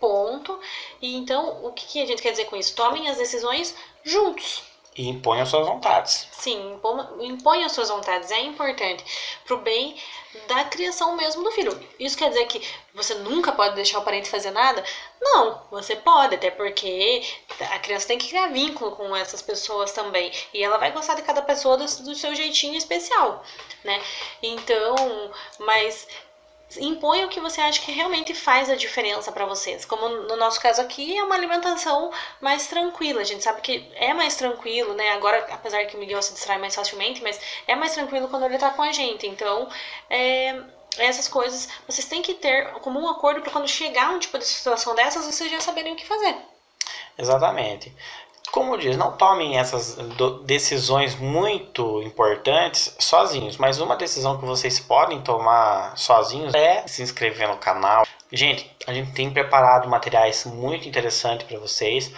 Ponto. 0.00 0.58
E, 1.00 1.14
então, 1.14 1.64
o 1.64 1.72
que, 1.72 1.86
que 1.86 2.02
a 2.02 2.06
gente 2.06 2.20
quer 2.20 2.32
dizer 2.32 2.46
com 2.46 2.56
isso? 2.56 2.74
Tomem 2.74 3.08
as 3.08 3.16
decisões 3.16 3.76
juntos. 4.02 4.64
E 4.96 5.08
imponham 5.08 5.44
suas 5.44 5.66
vontades. 5.66 6.26
Sim, 6.32 6.80
imponha 7.20 7.66
as 7.66 7.72
suas 7.72 7.90
vontades, 7.90 8.30
é 8.30 8.40
importante 8.40 9.04
pro 9.44 9.58
bem 9.58 9.94
da 10.48 10.64
criação 10.64 11.16
mesmo 11.16 11.42
do 11.42 11.50
filho. 11.50 11.78
Isso 11.98 12.16
quer 12.16 12.28
dizer 12.28 12.46
que 12.46 12.66
você 12.94 13.14
nunca 13.14 13.52
pode 13.52 13.74
deixar 13.74 13.98
o 13.98 14.04
parente 14.04 14.30
fazer 14.30 14.50
nada? 14.50 14.82
Não, 15.20 15.62
você 15.70 15.96
pode, 15.96 16.34
até 16.34 16.50
porque 16.50 17.22
a 17.72 17.78
criança 17.78 18.08
tem 18.08 18.18
que 18.18 18.28
criar 18.28 18.48
vínculo 18.48 18.92
com 18.92 19.14
essas 19.14 19.42
pessoas 19.42 19.92
também. 19.92 20.32
E 20.52 20.62
ela 20.62 20.78
vai 20.78 20.92
gostar 20.92 21.14
de 21.14 21.22
cada 21.22 21.42
pessoa 21.42 21.76
do, 21.76 21.84
do 21.84 22.14
seu 22.14 22.34
jeitinho 22.34 22.76
especial, 22.76 23.44
né? 23.84 24.02
Então, 24.42 24.94
mas 25.58 26.06
impõe 26.78 27.24
o 27.24 27.28
que 27.28 27.40
você 27.40 27.60
acha 27.60 27.80
que 27.80 27.92
realmente 27.92 28.34
faz 28.34 28.68
a 28.68 28.74
diferença 28.74 29.30
para 29.30 29.46
vocês. 29.46 29.84
Como 29.84 30.08
no 30.08 30.36
nosso 30.36 30.60
caso 30.60 30.80
aqui, 30.80 31.16
é 31.16 31.22
uma 31.22 31.34
alimentação 31.34 32.10
mais 32.40 32.66
tranquila. 32.66 33.20
A 33.20 33.24
gente 33.24 33.44
sabe 33.44 33.60
que 33.60 33.88
é 33.94 34.12
mais 34.12 34.36
tranquilo, 34.36 34.94
né? 34.94 35.10
Agora, 35.10 35.46
apesar 35.50 35.84
que 35.86 35.96
o 35.96 36.00
Miguel 36.00 36.22
se 36.22 36.32
distrai 36.32 36.58
mais 36.58 36.74
facilmente, 36.74 37.22
mas 37.22 37.40
é 37.66 37.76
mais 37.76 37.94
tranquilo 37.94 38.28
quando 38.28 38.44
ele 38.46 38.58
tá 38.58 38.70
com 38.70 38.82
a 38.82 38.92
gente. 38.92 39.26
Então, 39.26 39.68
é, 40.10 40.60
essas 40.98 41.28
coisas 41.28 41.68
vocês 41.86 42.06
têm 42.06 42.22
que 42.22 42.34
ter 42.34 42.72
como 42.80 43.00
um 43.00 43.08
acordo 43.08 43.40
para 43.40 43.52
quando 43.52 43.68
chegar 43.68 44.10
um 44.10 44.18
tipo 44.18 44.38
de 44.38 44.44
situação 44.44 44.94
dessas, 44.94 45.24
vocês 45.24 45.50
já 45.50 45.60
saberem 45.60 45.92
o 45.92 45.96
que 45.96 46.06
fazer. 46.06 46.36
Exatamente. 47.18 47.94
Como 48.56 48.78
diz, 48.78 48.96
não 48.96 49.12
tomem 49.12 49.58
essas 49.58 49.98
decisões 50.44 51.14
muito 51.14 52.00
importantes 52.00 52.96
sozinhos, 52.98 53.58
mas 53.58 53.80
uma 53.80 53.96
decisão 53.96 54.38
que 54.38 54.46
vocês 54.46 54.80
podem 54.80 55.20
tomar 55.20 55.94
sozinhos 55.94 56.54
é 56.54 56.88
se 56.88 57.02
inscrever 57.02 57.48
no 57.48 57.58
canal. 57.58 58.06
Gente, 58.32 58.74
a 58.86 58.94
gente 58.94 59.12
tem 59.12 59.30
preparado 59.30 59.90
materiais 59.90 60.46
muito 60.46 60.88
interessantes 60.88 61.46
para 61.46 61.58
vocês. 61.58 62.10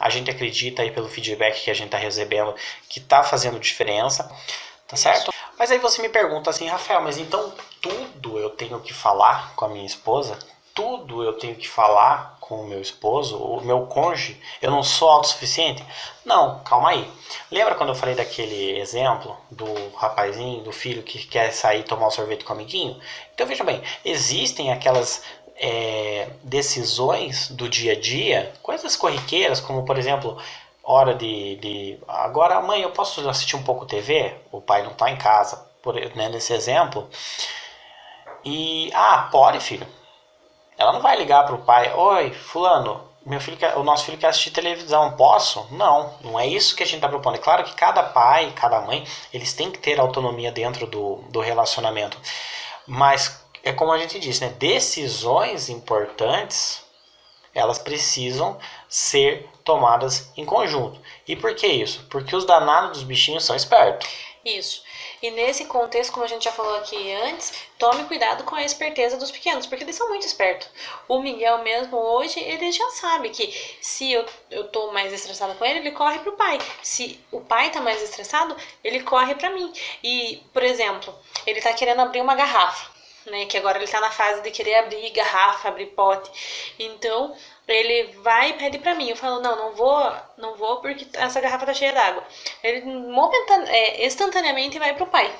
A 0.00 0.10
gente 0.10 0.28
acredita 0.28 0.82
aí 0.82 0.90
pelo 0.90 1.08
feedback 1.08 1.62
que 1.62 1.70
a 1.70 1.74
gente 1.74 1.86
está 1.86 1.98
recebendo 1.98 2.52
que 2.88 2.98
está 2.98 3.22
fazendo 3.22 3.60
diferença, 3.60 4.28
tá 4.88 4.96
certo? 4.96 5.32
Mas 5.56 5.70
aí 5.70 5.78
você 5.78 6.02
me 6.02 6.08
pergunta 6.08 6.50
assim, 6.50 6.66
Rafael, 6.66 7.00
mas 7.00 7.16
então 7.16 7.54
tudo 7.80 8.40
eu 8.40 8.50
tenho 8.50 8.80
que 8.80 8.92
falar 8.92 9.54
com 9.54 9.66
a 9.66 9.68
minha 9.68 9.86
esposa? 9.86 10.36
Tudo 10.74 11.22
eu 11.22 11.34
tenho 11.34 11.54
que 11.54 11.68
falar 11.68 12.35
com 12.48 12.60
o 12.60 12.66
meu 12.66 12.80
esposo, 12.80 13.36
o 13.36 13.60
meu 13.60 13.86
cônjuge? 13.86 14.40
Eu 14.62 14.70
não 14.70 14.82
sou 14.82 15.10
autossuficiente? 15.10 15.84
Não, 16.24 16.60
calma 16.60 16.90
aí. 16.90 17.10
Lembra 17.50 17.74
quando 17.74 17.88
eu 17.88 17.94
falei 17.94 18.14
daquele 18.14 18.78
exemplo 18.78 19.36
do 19.50 19.66
rapazinho, 19.96 20.62
do 20.62 20.72
filho 20.72 21.02
que 21.02 21.26
quer 21.26 21.50
sair 21.52 21.82
tomar 21.82 22.06
um 22.06 22.10
sorvete 22.10 22.44
com 22.44 22.52
o 22.52 22.56
amiguinho? 22.56 23.00
Então 23.34 23.46
veja 23.46 23.64
bem, 23.64 23.82
existem 24.04 24.72
aquelas 24.72 25.22
é, 25.56 26.28
decisões 26.42 27.48
do 27.48 27.68
dia 27.68 27.92
a 27.92 28.00
dia, 28.00 28.52
coisas 28.62 28.94
corriqueiras, 28.94 29.60
como 29.60 29.84
por 29.84 29.98
exemplo, 29.98 30.38
hora 30.84 31.14
de, 31.14 31.56
de. 31.56 31.98
Agora, 32.06 32.60
mãe, 32.60 32.82
eu 32.82 32.90
posso 32.90 33.28
assistir 33.28 33.56
um 33.56 33.64
pouco 33.64 33.86
TV? 33.86 34.36
O 34.52 34.60
pai 34.60 34.82
não 34.82 34.92
está 34.92 35.10
em 35.10 35.16
casa, 35.16 35.66
por, 35.82 35.94
né, 35.94 36.28
nesse 36.28 36.52
exemplo. 36.52 37.08
E. 38.44 38.90
Ah, 38.94 39.28
pode, 39.32 39.58
filho. 39.58 39.86
Ela 40.78 40.92
não 40.92 41.00
vai 41.00 41.16
ligar 41.16 41.44
pro 41.46 41.58
pai: 41.58 41.92
Oi, 41.94 42.32
Fulano, 42.32 43.02
meu 43.24 43.40
filho 43.40 43.56
quer, 43.56 43.76
o 43.76 43.82
nosso 43.82 44.04
filho 44.04 44.18
quer 44.18 44.28
assistir 44.28 44.50
televisão, 44.50 45.16
posso? 45.16 45.66
Não, 45.72 46.14
não 46.22 46.38
é 46.38 46.46
isso 46.46 46.76
que 46.76 46.82
a 46.82 46.86
gente 46.86 46.96
está 46.96 47.08
propondo. 47.08 47.36
É 47.36 47.38
claro 47.38 47.64
que 47.64 47.74
cada 47.74 48.02
pai, 48.02 48.52
cada 48.54 48.80
mãe, 48.80 49.04
eles 49.32 49.52
têm 49.52 49.70
que 49.70 49.78
ter 49.78 49.98
autonomia 49.98 50.52
dentro 50.52 50.86
do, 50.86 51.16
do 51.30 51.40
relacionamento. 51.40 52.18
Mas 52.86 53.44
é 53.64 53.72
como 53.72 53.92
a 53.92 53.98
gente 53.98 54.20
disse, 54.20 54.40
né? 54.42 54.50
Decisões 54.50 55.68
importantes 55.68 56.86
elas 57.56 57.78
precisam 57.78 58.58
ser 58.88 59.48
tomadas 59.64 60.30
em 60.36 60.44
conjunto. 60.44 61.00
E 61.26 61.34
por 61.34 61.54
que 61.54 61.66
isso? 61.66 62.06
Porque 62.10 62.36
os 62.36 62.44
danados 62.44 62.98
dos 62.98 63.02
bichinhos 63.02 63.44
são 63.44 63.56
espertos. 63.56 64.08
Isso. 64.44 64.82
E 65.22 65.30
nesse 65.30 65.64
contexto, 65.64 66.12
como 66.12 66.24
a 66.24 66.28
gente 66.28 66.44
já 66.44 66.52
falou 66.52 66.76
aqui 66.76 67.12
antes, 67.12 67.52
tome 67.78 68.04
cuidado 68.04 68.44
com 68.44 68.54
a 68.54 68.62
esperteza 68.62 69.16
dos 69.16 69.30
pequenos, 69.30 69.66
porque 69.66 69.84
eles 69.84 69.96
são 69.96 70.08
muito 70.08 70.26
espertos. 70.26 70.68
O 71.08 71.20
Miguel 71.20 71.62
mesmo 71.62 71.96
hoje, 71.96 72.40
ele 72.40 72.70
já 72.70 72.88
sabe 72.90 73.30
que 73.30 73.52
se 73.80 74.12
eu, 74.12 74.24
eu 74.50 74.68
tô 74.68 74.92
mais 74.92 75.12
estressada 75.12 75.54
com 75.54 75.64
ele, 75.64 75.80
ele 75.80 75.92
corre 75.92 76.18
pro 76.18 76.32
pai. 76.32 76.58
Se 76.82 77.18
o 77.32 77.40
pai 77.40 77.70
tá 77.70 77.80
mais 77.80 78.02
estressado, 78.02 78.56
ele 78.84 79.02
corre 79.02 79.34
pra 79.34 79.50
mim. 79.50 79.72
E, 80.02 80.42
por 80.52 80.62
exemplo, 80.62 81.14
ele 81.46 81.60
tá 81.60 81.72
querendo 81.72 82.00
abrir 82.00 82.20
uma 82.20 82.34
garrafa. 82.34 82.95
Né, 83.26 83.44
que 83.46 83.58
agora 83.58 83.78
ele 83.78 83.90
tá 83.90 84.00
na 84.00 84.10
fase 84.10 84.40
de 84.42 84.52
querer 84.52 84.76
abrir 84.76 85.10
garrafa, 85.10 85.68
abrir 85.68 85.86
pote. 85.86 86.30
Então, 86.78 87.36
ele 87.66 88.12
vai 88.22 88.50
e 88.50 88.52
pede 88.52 88.78
pra 88.78 88.94
mim. 88.94 89.10
Eu 89.10 89.16
falo, 89.16 89.40
não, 89.40 89.56
não 89.56 89.74
vou, 89.74 90.12
não 90.38 90.56
vou 90.56 90.80
porque 90.80 91.06
essa 91.14 91.40
garrafa 91.40 91.66
tá 91.66 91.74
cheia 91.74 91.92
d'água. 91.92 92.24
Ele 92.62 92.82
momentan 92.84 93.64
é, 93.66 94.06
instantaneamente 94.06 94.78
vai 94.78 94.94
pro 94.94 95.08
pai. 95.08 95.34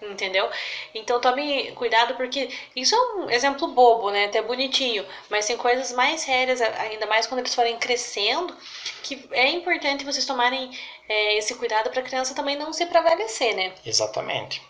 Entendeu? 0.00 0.48
Então 0.94 1.20
tome 1.20 1.72
cuidado 1.72 2.14
porque 2.14 2.48
isso 2.76 2.94
é 2.94 3.00
um 3.16 3.30
exemplo 3.30 3.66
bobo, 3.66 4.12
né? 4.12 4.26
Até 4.26 4.40
bonitinho, 4.40 5.04
mas 5.28 5.46
tem 5.46 5.56
coisas 5.56 5.92
mais 5.92 6.20
sérias, 6.20 6.60
ainda 6.60 7.04
mais 7.06 7.26
quando 7.26 7.40
eles 7.40 7.52
forem 7.52 7.76
crescendo, 7.78 8.56
que 9.02 9.28
é 9.32 9.48
importante 9.48 10.04
vocês 10.04 10.24
tomarem 10.24 10.70
é, 11.08 11.36
esse 11.36 11.52
cuidado 11.56 11.90
para 11.90 11.98
a 11.98 12.04
criança 12.04 12.32
também 12.32 12.56
não 12.56 12.72
se 12.72 12.86
prevalecer, 12.86 13.56
né? 13.56 13.72
Exatamente. 13.84 14.62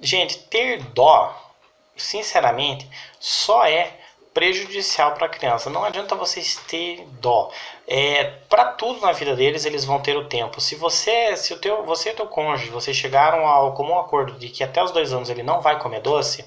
Gente, 0.00 0.38
ter 0.44 0.82
dó, 0.94 1.51
sinceramente, 1.96 2.88
só 3.18 3.64
é 3.66 3.92
prejudicial 4.32 5.12
para 5.12 5.26
a 5.26 5.28
criança. 5.28 5.68
Não 5.68 5.84
adianta 5.84 6.14
vocês 6.14 6.56
ter 6.66 7.06
dó. 7.20 7.50
É, 7.86 8.24
para 8.48 8.64
tudo 8.66 9.00
na 9.00 9.12
vida 9.12 9.36
deles, 9.36 9.64
eles 9.64 9.84
vão 9.84 10.00
ter 10.00 10.16
o 10.16 10.26
tempo. 10.26 10.60
Se 10.60 10.74
você, 10.74 11.36
se 11.36 11.52
o 11.52 11.58
teu, 11.58 11.84
você 11.84 12.10
e 12.10 12.12
o 12.12 12.16
teu 12.16 12.26
cônjuge, 12.26 12.70
vocês 12.70 12.96
chegaram 12.96 13.46
ao 13.46 13.74
comum 13.74 13.98
acordo 13.98 14.32
de 14.38 14.48
que 14.48 14.64
até 14.64 14.82
os 14.82 14.90
dois 14.90 15.12
anos 15.12 15.28
ele 15.28 15.42
não 15.42 15.60
vai 15.60 15.78
comer 15.78 16.00
doce, 16.00 16.44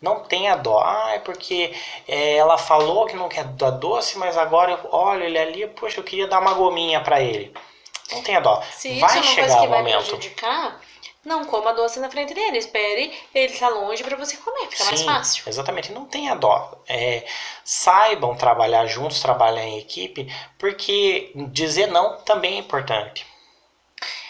não 0.00 0.20
tenha 0.20 0.54
dó. 0.54 0.80
Ah, 0.84 1.14
é 1.14 1.18
porque 1.18 1.74
é, 2.06 2.36
ela 2.36 2.58
falou 2.58 3.06
que 3.06 3.16
não 3.16 3.28
quer 3.28 3.44
dar 3.44 3.70
doce, 3.70 4.18
mas 4.18 4.36
agora 4.36 4.72
eu 4.72 4.90
olho 4.92 5.24
ele 5.24 5.38
ali, 5.38 5.66
poxa, 5.66 5.98
eu 5.98 6.04
queria 6.04 6.28
dar 6.28 6.40
uma 6.40 6.54
gominha 6.54 7.00
para 7.00 7.20
ele. 7.20 7.52
Não 8.12 8.22
tenha 8.22 8.40
dó. 8.40 8.62
Se 8.72 9.00
vai 9.00 9.08
isso 9.08 9.18
é 9.18 9.20
uma 9.20 9.34
chegar 9.34 9.46
coisa 9.46 9.58
que 9.58 9.66
o 9.66 9.70
vai 9.70 9.78
momento. 9.78 10.04
prejudicar, 10.04 10.80
não 11.26 11.44
coma 11.44 11.74
doce 11.74 11.98
na 11.98 12.08
frente 12.08 12.32
dele. 12.32 12.56
Espere 12.56 13.12
ele 13.34 13.52
estar 13.52 13.68
longe 13.68 14.02
para 14.02 14.16
você 14.16 14.36
comer, 14.38 14.68
fica 14.70 14.84
mais 14.84 15.00
Sim, 15.00 15.04
fácil. 15.04 15.44
Exatamente, 15.46 15.92
não 15.92 16.06
tenha 16.06 16.34
dó. 16.34 16.80
É, 16.88 17.26
saibam 17.64 18.36
trabalhar 18.36 18.86
juntos, 18.86 19.20
trabalhar 19.20 19.64
em 19.64 19.78
equipe, 19.78 20.32
porque 20.56 21.32
dizer 21.34 21.88
não 21.88 22.18
também 22.18 22.54
é 22.54 22.58
importante. 22.58 23.26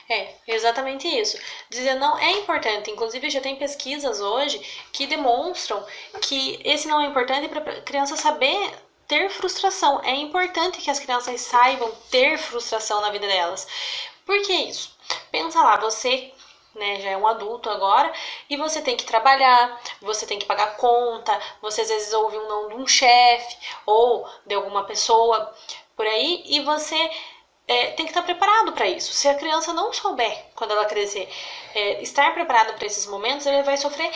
É, 0.09 0.35
exatamente 0.47 1.07
isso. 1.09 1.37
Dizer 1.69 1.95
não 1.95 2.17
é 2.19 2.31
importante. 2.33 2.91
Inclusive, 2.91 3.29
já 3.29 3.41
tem 3.41 3.57
pesquisas 3.57 4.21
hoje 4.21 4.61
que 4.93 5.07
demonstram 5.07 5.85
que 6.23 6.61
esse 6.65 6.89
não 6.89 7.01
é 7.01 7.07
importante 7.07 7.49
para 7.49 7.59
a 7.59 7.81
criança 7.83 8.17
saber 8.17 8.73
ter 9.09 9.29
frustração. 9.31 10.01
É 10.03 10.15
importante 10.15 10.79
que 10.79 10.91
as 10.91 11.01
crianças 11.01 11.41
saibam 11.41 11.93
ter 12.11 12.39
frustração 12.39 13.01
na 13.01 13.11
vida 13.11 13.27
delas. 13.27 13.67
Por 14.25 14.41
que 14.43 14.53
isso? 14.53 14.97
Pensa 15.31 15.61
lá, 15.61 15.77
você 15.77 16.33
né, 16.77 17.01
já 17.01 17.11
é 17.11 17.17
um 17.17 17.27
adulto 17.27 17.69
agora, 17.71 18.13
e 18.49 18.57
você 18.57 18.81
tem 18.81 18.97
que 18.97 19.05
trabalhar, 19.05 19.81
você 20.01 20.27
tem 20.27 20.39
que 20.39 20.47
pagar 20.47 20.77
conta, 20.77 21.39
você 21.61 21.81
às 21.83 21.89
vezes 21.89 22.13
ouve 22.13 22.37
um 22.37 22.49
não 22.49 22.69
de 22.69 22.75
um 22.75 22.87
chefe 22.87 23.57
ou 23.85 24.29
de 24.47 24.55
alguma 24.55 24.85
pessoa 24.85 25.53
por 25.97 26.07
aí, 26.07 26.43
e 26.47 26.61
você 26.61 27.11
é, 27.67 27.93
tem 27.93 28.07
que 28.07 28.13
estar 28.13 28.23
preparado 28.23 28.73
para 28.73 28.87
isso. 28.87 29.13
Se 29.13 29.29
a 29.29 29.35
criança 29.35 29.73
não 29.73 29.93
souber, 29.93 30.47
quando 30.55 30.73
ela 30.73 30.85
crescer, 30.85 31.29
é, 31.75 32.03
estar 32.03 32.33
preparado 32.35 32.75
para 32.75 32.87
esses 32.87 33.07
momentos, 33.07 33.47
ele 33.47 33.63
vai 33.63 33.77
sofrer 33.77 34.13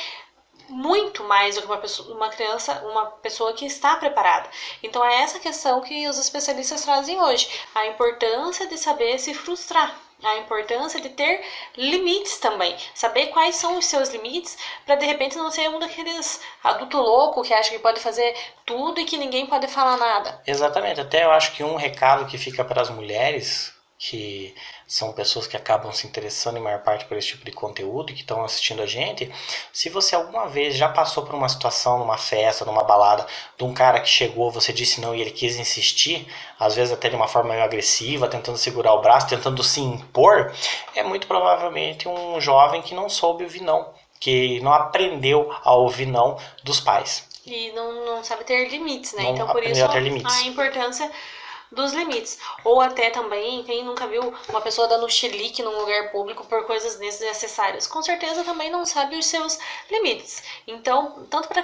muito 0.69 1.25
mais 1.25 1.57
do 1.57 1.62
que 1.62 1.67
uma, 1.67 1.79
pessoa, 1.79 2.14
uma 2.14 2.29
criança, 2.29 2.73
uma 2.87 3.07
pessoa 3.07 3.52
que 3.52 3.67
está 3.67 3.97
preparada. 3.97 4.49
Então 4.83 5.05
é 5.05 5.23
essa 5.23 5.40
questão 5.40 5.81
que 5.81 6.07
os 6.09 6.19
especialistas 6.19 6.83
trazem 6.83 7.21
hoje, 7.21 7.50
a 7.75 7.87
importância 7.87 8.67
de 8.69 8.79
saber 8.79 9.19
se 9.19 9.35
frustrar 9.35 10.10
a 10.23 10.37
importância 10.39 11.00
de 11.00 11.09
ter 11.11 11.43
limites 11.77 12.39
também, 12.39 12.77
saber 12.95 13.27
quais 13.29 13.57
são 13.57 13.79
os 13.79 13.87
seus 13.87 14.11
limites 14.11 14.57
para 14.85 14.97
de 14.97 15.07
repente 15.07 15.37
não 15.37 15.50
ser 15.50 15.69
um 15.69 15.79
daqueles 15.79 16.41
adulto 16.62 16.99
louco 16.99 17.43
que 17.43 17.55
acha 17.55 17.71
que 17.71 17.79
pode 17.79 18.00
fazer 18.00 18.35
tudo 18.65 19.00
e 19.00 19.05
que 19.05 19.17
ninguém 19.17 19.47
pode 19.47 19.67
falar 19.69 19.97
nada. 19.97 20.41
Exatamente, 20.47 21.00
até 21.00 21.25
eu 21.25 21.31
acho 21.31 21.53
que 21.53 21.65
um 21.65 21.77
recado 21.77 22.27
que 22.27 22.39
fica 22.39 22.65
para 22.65 22.83
as 22.83 22.91
mulheres 22.91 23.75
que 24.02 24.54
são 24.87 25.12
pessoas 25.12 25.47
que 25.47 25.59
acabam 25.59 25.92
se 25.92 26.07
interessando 26.07 26.57
em 26.57 26.62
maior 26.62 26.80
parte 26.80 27.04
por 27.04 27.19
esse 27.19 27.28
tipo 27.28 27.45
de 27.45 27.52
conteúdo 27.52 28.11
e 28.11 28.14
que 28.14 28.23
estão 28.23 28.42
assistindo 28.42 28.80
a 28.80 28.87
gente, 28.87 29.30
se 29.71 29.90
você 29.90 30.14
alguma 30.14 30.49
vez 30.49 30.75
já 30.75 30.88
passou 30.88 31.23
por 31.23 31.35
uma 31.35 31.50
situação, 31.50 31.99
numa 31.99 32.16
festa, 32.16 32.64
numa 32.64 32.83
balada, 32.83 33.26
de 33.59 33.62
um 33.62 33.75
cara 33.75 34.00
que 34.00 34.09
chegou, 34.09 34.50
você 34.50 34.73
disse 34.73 35.02
não 35.02 35.14
e 35.14 35.21
ele 35.21 35.30
quis 35.30 35.57
insistir, 35.57 36.26
às 36.59 36.75
vezes 36.75 36.95
até 36.95 37.11
de 37.11 37.14
uma 37.14 37.28
forma 37.28 37.50
meio 37.50 37.62
agressiva, 37.62 38.26
tentando 38.26 38.57
segurar 38.57 38.95
o 38.95 39.02
braço, 39.02 39.28
tentando 39.28 39.62
se 39.62 39.83
impor, 39.83 40.50
é 40.95 41.02
muito 41.02 41.26
provavelmente 41.26 42.09
um 42.09 42.40
jovem 42.40 42.80
que 42.80 42.95
não 42.95 43.11
soube 43.11 43.45
ouvir 43.45 43.61
não, 43.61 43.92
que 44.19 44.61
não 44.61 44.73
aprendeu 44.73 45.54
a 45.62 45.75
ouvir 45.75 46.07
não 46.07 46.38
dos 46.64 46.80
pais. 46.80 47.28
E 47.45 47.71
não, 47.73 48.07
não 48.07 48.25
sabe 48.25 48.45
ter 48.45 48.66
limites, 48.71 49.12
né? 49.12 49.25
Não 49.25 49.35
então 49.35 49.49
por 49.49 49.62
isso 49.62 49.85
a 49.85 49.92
a 49.92 50.42
importância 50.42 51.11
dos 51.73 51.93
limites. 51.93 52.39
Ou 52.65 52.81
até 52.81 53.11
também, 53.11 53.62
quem 53.65 53.85
nunca 53.85 54.07
viu 54.07 54.35
uma 54.49 54.61
pessoa 54.61 54.89
dando 54.89 55.09
chilique 55.09 55.62
num 55.62 55.79
lugar 55.79 56.11
público 56.11 56.45
por 56.47 56.65
coisas 56.67 56.97
desnecessárias, 56.97 57.87
com 57.87 58.03
certeza 58.03 58.45
também 58.45 58.71
não 58.71 58.85
sabe 58.85 59.17
os 59.17 59.27
seus 59.27 59.59
limites. 59.91 60.43
Então, 60.67 61.27
tanto 61.31 61.49
para 61.49 61.62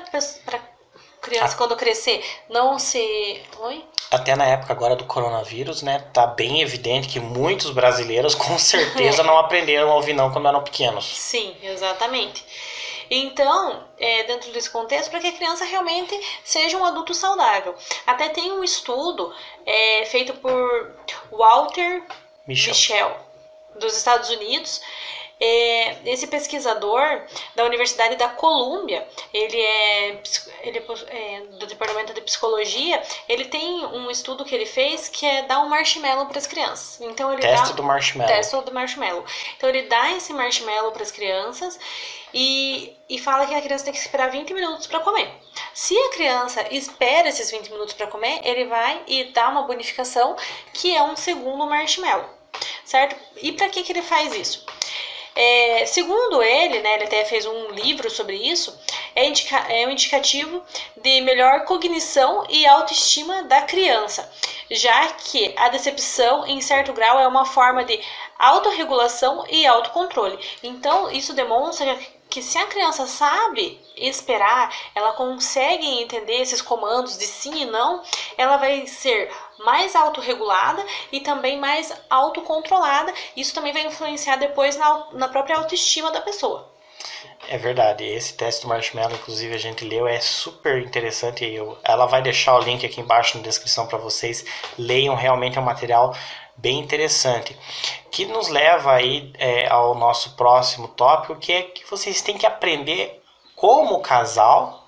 criança 1.21 1.55
Ah. 1.55 1.59
quando 1.59 1.77
crescer 1.77 2.25
não 2.49 2.79
se. 2.79 3.43
Oi? 3.59 3.85
Até 4.11 4.37
na 4.37 4.47
época 4.47 4.73
agora 4.73 4.95
do 4.95 5.05
coronavírus, 5.05 5.83
né, 5.83 5.99
tá 6.13 6.29
bem 6.29 6.63
evidente 6.63 7.09
que 7.09 7.19
muitos 7.19 7.71
brasileiros 7.71 8.37
com 8.37 8.57
certeza 8.57 9.23
não 9.25 9.37
aprenderam 9.37 9.91
a 9.91 9.97
ouvir 9.97 10.13
não 10.13 10.31
quando 10.31 10.47
eram 10.47 10.63
pequenos. 10.63 11.05
Sim, 11.05 11.57
exatamente. 11.61 12.45
Então, 13.11 13.87
é, 13.99 14.25
dentro 14.25 14.51
desse 14.53 14.71
contexto, 14.71 15.11
para 15.11 15.21
que 15.21 15.29
a 15.29 15.33
criança 15.33 15.65
realmente 15.65 16.19
seja 16.45 16.77
um 16.77 16.85
adulto 16.85 17.15
saudável. 17.15 17.75
Até 18.07 18.29
tem 18.29 18.53
um 18.53 18.65
estudo 18.65 19.35
é, 19.65 20.05
feito 20.07 20.35
por 20.35 20.95
Walter 21.31 22.03
Michel. 22.47 22.75
Michel, 22.75 23.21
dos 23.79 23.97
Estados 23.97 24.31
Unidos. 24.31 24.81
É, 25.38 26.11
esse 26.11 26.26
pesquisador 26.26 27.23
da 27.55 27.64
Universidade 27.64 28.16
da 28.16 28.28
Colômbia, 28.28 29.07
ele 29.33 29.61
é, 29.61 30.23
ele 30.62 30.78
é 30.78 30.83
é 31.09 31.40
do 31.59 31.66
departamento 31.66 32.12
de 32.14 32.21
psicologia. 32.21 33.02
Ele 33.28 33.45
tem 33.45 33.85
um 33.87 34.11
estudo 34.11 34.45
que 34.45 34.55
ele 34.55 34.66
fez 34.66 35.09
que 35.09 35.26
é 35.26 35.43
dar 35.43 35.61
um 35.61 35.69
marshmallow 35.69 36.26
para 36.26 36.38
as 36.38 36.47
crianças. 36.47 37.00
Então 37.00 37.33
ele 37.33 37.43
Teste 37.43 37.69
dá 37.69 37.75
do 37.75 37.83
marshmallow. 37.83 38.35
teste 38.35 38.57
do 38.57 38.73
marshmallow. 38.73 39.25
Então 39.57 39.69
ele 39.69 39.83
dá 39.83 40.12
esse 40.12 40.33
marshmallow 40.33 40.93
para 40.93 41.02
as 41.02 41.11
crianças 41.11 41.78
e, 42.33 42.97
e 43.09 43.19
fala 43.19 43.47
que 43.47 43.55
a 43.55 43.62
criança 43.62 43.85
tem 43.85 43.93
que 43.93 43.99
esperar 43.99 44.31
20 44.31 44.52
minutos 44.55 44.87
para 44.87 45.00
comer. 45.00 45.31
Se 45.73 45.97
a 45.97 46.11
criança 46.11 46.66
espera 46.70 47.29
esses 47.29 47.51
20 47.51 47.70
minutos 47.70 47.94
para 47.94 48.07
comer, 48.07 48.40
ele 48.44 48.66
vai 48.66 49.03
e 49.07 49.25
dá 49.25 49.49
uma 49.49 49.62
bonificação 49.62 50.37
que 50.72 50.94
é 50.94 51.03
um 51.03 51.16
segundo 51.16 51.66
marshmallow, 51.66 52.29
certo? 52.85 53.16
E 53.37 53.53
para 53.53 53.68
que, 53.68 53.83
que 53.83 53.92
ele 53.92 54.03
faz 54.03 54.35
isso? 54.35 54.66
É, 55.37 55.85
segundo 55.85 56.42
ele, 56.42 56.81
né, 56.81 56.94
ele 56.94 57.05
até 57.05 57.22
fez 57.27 57.44
um 57.44 57.68
livro 57.68 58.09
sobre 58.09 58.37
isso, 58.37 58.75
é, 59.14 59.27
indica, 59.27 59.59
é 59.70 59.87
um 59.87 59.90
indicativo 59.90 60.62
de 60.96 61.20
melhor 61.20 61.64
cognição 61.66 62.46
e 62.49 62.66
autoestima 62.66 63.42
da 63.42 63.61
criança, 63.61 64.33
já 64.70 65.09
que 65.09 65.55
a 65.59 65.68
decepção, 65.68 66.46
em 66.46 66.62
certo 66.62 66.94
grau, 66.94 67.18
é 67.18 67.29
uma 67.29 67.44
forma 67.44 67.85
de 67.85 68.01
autorregulação 68.38 69.44
e 69.51 69.66
autocontrole. 69.66 70.38
Então, 70.62 71.11
isso 71.11 71.35
demonstra 71.35 71.99
que 72.29 72.42
se 72.42 72.59
a 72.59 72.66
criança 72.66 73.07
sabe 73.07 73.81
esperar, 73.96 74.75
ela 74.94 75.12
consegue 75.12 75.87
entender 76.03 76.40
esses 76.40 76.61
comandos 76.61 77.16
de 77.16 77.27
sim 77.27 77.62
e 77.62 77.64
não, 77.66 78.03
ela 78.37 78.57
vai 78.57 78.87
ser 78.87 79.31
mais 79.59 79.95
autorregulada 79.95 80.85
e 81.11 81.21
também 81.21 81.59
mais 81.59 81.92
autocontrolada. 82.09 83.12
Isso 83.37 83.55
também 83.55 83.73
vai 83.73 83.87
influenciar 83.87 84.37
depois 84.37 84.77
na, 84.77 85.07
na 85.12 85.29
própria 85.29 85.57
autoestima 85.57 86.11
da 86.11 86.21
pessoa. 86.21 86.71
É 87.49 87.57
verdade, 87.59 88.05
esse 88.05 88.35
teste 88.35 88.62
do 88.62 88.69
marshmallow, 88.69 89.14
inclusive, 89.14 89.55
a 89.55 89.59
gente 89.59 89.85
leu, 89.85 90.07
é 90.07 90.21
super 90.21 90.83
interessante. 90.83 91.45
Eu, 91.45 91.79
ela 91.85 92.07
vai 92.07 92.21
deixar 92.21 92.57
o 92.57 92.61
link 92.61 92.85
aqui 92.85 93.01
embaixo 93.01 93.37
na 93.37 93.42
descrição 93.42 93.87
para 93.87 93.99
vocês. 93.99 94.45
Leiam, 94.77 95.14
realmente 95.14 95.57
é 95.57 95.61
um 95.61 95.64
material 95.64 96.14
bem 96.57 96.79
interessante. 96.79 97.57
Que 98.11 98.25
nos 98.25 98.49
leva 98.49 98.95
aí 98.95 99.33
é, 99.38 99.69
ao 99.69 99.95
nosso 99.95 100.35
próximo 100.35 100.88
tópico, 100.88 101.37
que 101.37 101.53
é 101.53 101.62
que 101.62 101.88
vocês 101.88 102.21
têm 102.21 102.37
que 102.37 102.47
aprender 102.47 103.23
como 103.55 104.01
casal, 104.01 104.86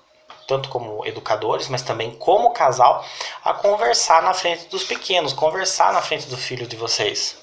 tanto 0.49 0.67
como 0.67 1.05
educadores, 1.05 1.69
mas 1.69 1.81
também 1.83 2.11
como 2.15 2.49
casal, 2.51 3.05
a 3.45 3.53
conversar 3.53 4.21
na 4.23 4.33
frente 4.33 4.65
dos 4.65 4.83
pequenos, 4.83 5.31
conversar 5.31 5.93
na 5.93 6.01
frente 6.01 6.25
do 6.27 6.35
filho 6.35 6.67
de 6.67 6.75
vocês 6.75 7.37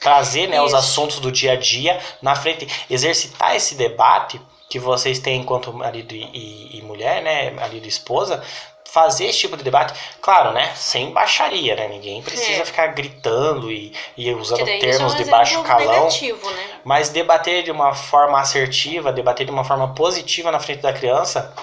trazer 0.00 0.48
né, 0.48 0.60
os 0.62 0.72
assuntos 0.72 1.18
do 1.20 1.30
dia 1.30 1.52
a 1.52 1.56
dia 1.56 2.00
na 2.22 2.34
frente, 2.34 2.66
exercitar 2.88 3.54
esse 3.54 3.74
debate 3.74 4.40
que 4.68 4.78
vocês 4.78 5.18
têm 5.18 5.40
enquanto 5.42 5.72
marido 5.74 6.14
e, 6.14 6.22
e- 6.24 6.78
e 6.78 6.82
mulher, 6.82 7.22
né, 7.22 7.50
marido 7.50 7.84
e 7.84 7.88
esposa, 7.88 8.42
fazer 8.90 9.26
esse 9.26 9.40
tipo 9.40 9.56
de 9.58 9.62
debate, 9.62 9.92
claro, 10.22 10.52
né, 10.52 10.72
sem 10.74 11.10
baixaria, 11.12 11.76
né, 11.76 11.86
ninguém 11.88 12.22
precisa 12.22 12.62
É. 12.62 12.64
ficar 12.64 12.86
gritando 12.88 13.70
e, 13.70 13.92
e 14.16 14.32
usando 14.32 14.64
termos 14.64 15.14
é 15.14 15.16
de 15.18 15.24
baixo 15.30 15.62
calão, 15.62 16.04
negativo, 16.04 16.50
né? 16.50 16.70
mas 16.82 17.10
debater 17.10 17.62
de 17.62 17.70
uma 17.70 17.94
forma 17.94 18.40
assertiva, 18.40 19.12
debater 19.12 19.44
de 19.44 19.52
uma 19.52 19.64
forma 19.64 19.94
positiva 19.94 20.50
na 20.50 20.58
frente 20.60 20.80
da 20.80 20.92
criança, 20.94 21.54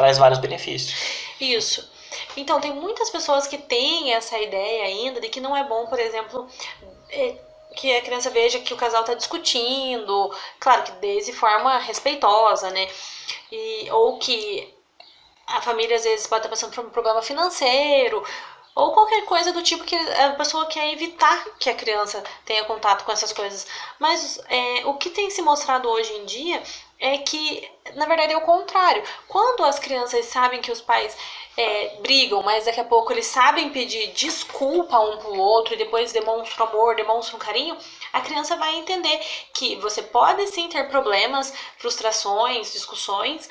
traz 0.00 0.16
vários 0.16 0.38
benefícios. 0.38 0.94
Isso. 1.38 1.88
Então, 2.36 2.60
tem 2.60 2.72
muitas 2.72 3.10
pessoas 3.10 3.46
que 3.46 3.58
têm 3.58 4.14
essa 4.14 4.38
ideia 4.38 4.84
ainda 4.84 5.20
de 5.20 5.28
que 5.28 5.40
não 5.40 5.56
é 5.56 5.62
bom, 5.64 5.86
por 5.86 5.98
exemplo, 5.98 6.48
é, 7.10 7.36
que 7.76 7.94
a 7.94 8.02
criança 8.02 8.30
veja 8.30 8.60
que 8.60 8.72
o 8.72 8.76
casal 8.76 9.02
está 9.02 9.14
discutindo, 9.14 10.34
claro 10.58 10.82
que 10.82 10.92
desde 10.92 11.32
forma 11.32 11.78
respeitosa, 11.78 12.70
né? 12.70 12.88
E, 13.52 13.90
ou 13.90 14.18
que 14.18 14.74
a 15.46 15.60
família 15.60 15.96
às 15.96 16.04
vezes 16.04 16.26
pode 16.26 16.40
estar 16.40 16.48
passando 16.48 16.74
por 16.74 16.84
um 16.84 16.90
problema 16.90 17.20
financeiro, 17.20 18.24
ou 18.74 18.92
qualquer 18.92 19.24
coisa 19.26 19.52
do 19.52 19.62
tipo 19.62 19.84
que 19.84 19.96
a 19.96 20.30
pessoa 20.34 20.66
quer 20.66 20.92
evitar 20.92 21.44
que 21.58 21.68
a 21.68 21.74
criança 21.74 22.22
tenha 22.44 22.64
contato 22.64 23.04
com 23.04 23.12
essas 23.12 23.32
coisas. 23.32 23.66
Mas 23.98 24.40
é, 24.48 24.86
o 24.86 24.94
que 24.94 25.10
tem 25.10 25.28
se 25.28 25.42
mostrado 25.42 25.88
hoje 25.88 26.12
em 26.14 26.24
dia 26.24 26.62
é 27.00 27.16
que, 27.18 27.66
na 27.94 28.04
verdade, 28.04 28.34
é 28.34 28.36
o 28.36 28.42
contrário. 28.42 29.02
Quando 29.26 29.64
as 29.64 29.78
crianças 29.78 30.26
sabem 30.26 30.60
que 30.60 30.70
os 30.70 30.82
pais 30.82 31.16
é, 31.56 31.96
brigam, 32.00 32.42
mas 32.42 32.66
daqui 32.66 32.80
a 32.80 32.84
pouco 32.84 33.12
eles 33.12 33.26
sabem 33.26 33.70
pedir 33.70 34.12
desculpa 34.12 34.98
um 35.00 35.16
pro 35.16 35.34
outro 35.34 35.74
e 35.74 35.78
depois 35.78 36.12
demonstram 36.12 36.66
amor, 36.66 36.94
demonstram 36.94 37.38
carinho, 37.38 37.76
a 38.12 38.20
criança 38.20 38.56
vai 38.56 38.76
entender 38.76 39.18
que 39.54 39.76
você 39.76 40.02
pode 40.02 40.46
sim 40.48 40.68
ter 40.68 40.88
problemas, 40.88 41.52
frustrações, 41.78 42.72
discussões, 42.72 43.48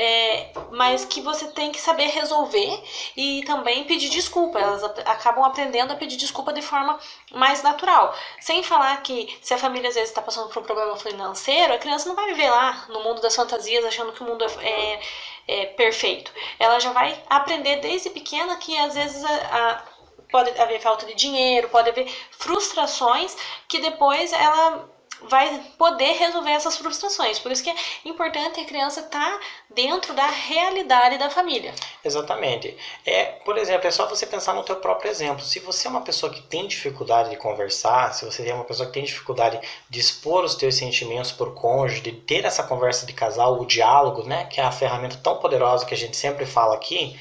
é, 0.00 0.52
mas 0.72 1.04
que 1.04 1.20
você 1.20 1.46
tem 1.48 1.70
que 1.70 1.80
saber 1.80 2.06
resolver 2.06 2.82
e 3.16 3.42
também 3.44 3.84
pedir 3.84 4.08
desculpa. 4.08 4.58
Elas 4.58 4.82
acabam 4.82 5.44
aprendendo 5.44 5.92
a 5.92 5.96
pedir 5.96 6.16
desculpa 6.16 6.52
de 6.52 6.62
forma 6.62 6.98
mais 7.32 7.62
natural. 7.62 8.14
Sem 8.40 8.62
falar 8.62 9.02
que 9.02 9.38
se 9.42 9.52
a 9.52 9.58
família 9.58 9.88
às 9.90 9.94
vezes 9.94 10.10
está 10.10 10.22
passando 10.22 10.48
por 10.48 10.62
um 10.62 10.66
problema 10.66 10.96
financeiro, 10.96 11.74
a 11.74 11.78
criança 11.78 12.08
não 12.08 12.16
vai 12.16 12.26
viver 12.26 12.48
lá 12.50 12.86
no 12.88 13.00
mundo 13.04 13.20
das 13.20 13.36
fantasias 13.36 13.84
achando 13.84 14.12
que 14.12 14.22
o 14.22 14.26
mundo 14.26 14.44
é, 14.44 14.68
é- 14.68 15.00
é 15.48 15.66
perfeito. 15.66 16.32
Ela 16.58 16.78
já 16.80 16.92
vai 16.92 17.22
aprender 17.28 17.76
desde 17.76 18.08
pequena 18.10 18.56
que 18.56 18.76
às 18.78 18.94
vezes 18.94 19.22
a- 19.24 19.28
a- 19.58 19.82
pode 20.30 20.48
haver 20.60 20.80
falta 20.80 21.04
de 21.06 21.14
dinheiro, 21.14 21.68
pode 21.68 21.90
haver 21.90 22.06
frustrações 22.30 23.36
que 23.68 23.80
depois 23.80 24.32
ela 24.32 24.88
vai 25.22 25.60
poder 25.76 26.12
resolver 26.12 26.50
essas 26.50 26.76
frustrações. 26.76 27.38
Por 27.38 27.52
isso 27.52 27.62
que 27.62 27.70
é 27.70 27.74
importante 28.04 28.60
a 28.60 28.64
criança 28.64 29.00
estar 29.00 29.18
tá 29.20 29.40
dentro 29.68 30.14
da 30.14 30.26
realidade 30.26 31.18
da 31.18 31.30
família. 31.30 31.74
Exatamente. 32.04 32.76
É, 33.04 33.24
por 33.44 33.58
exemplo, 33.58 33.86
é 33.86 33.90
só 33.90 34.06
você 34.06 34.26
pensar 34.26 34.54
no 34.54 34.62
teu 34.62 34.76
próprio 34.76 35.10
exemplo. 35.10 35.44
Se 35.44 35.58
você 35.60 35.86
é 35.86 35.90
uma 35.90 36.00
pessoa 36.00 36.32
que 36.32 36.42
tem 36.42 36.66
dificuldade 36.66 37.30
de 37.30 37.36
conversar, 37.36 38.12
se 38.14 38.24
você 38.24 38.48
é 38.48 38.54
uma 38.54 38.64
pessoa 38.64 38.86
que 38.86 38.94
tem 38.94 39.04
dificuldade 39.04 39.60
de 39.88 40.00
expor 40.00 40.44
os 40.44 40.54
teus 40.54 40.74
sentimentos 40.74 41.32
por 41.32 41.54
cônjuge, 41.54 42.00
de 42.00 42.12
ter 42.12 42.44
essa 42.44 42.62
conversa 42.62 43.06
de 43.06 43.12
casal, 43.12 43.60
o 43.60 43.66
diálogo, 43.66 44.24
né, 44.24 44.46
que 44.46 44.60
é 44.60 44.64
a 44.64 44.72
ferramenta 44.72 45.16
tão 45.22 45.38
poderosa 45.38 45.84
que 45.84 45.94
a 45.94 45.96
gente 45.96 46.16
sempre 46.16 46.46
fala 46.46 46.74
aqui, 46.74 47.18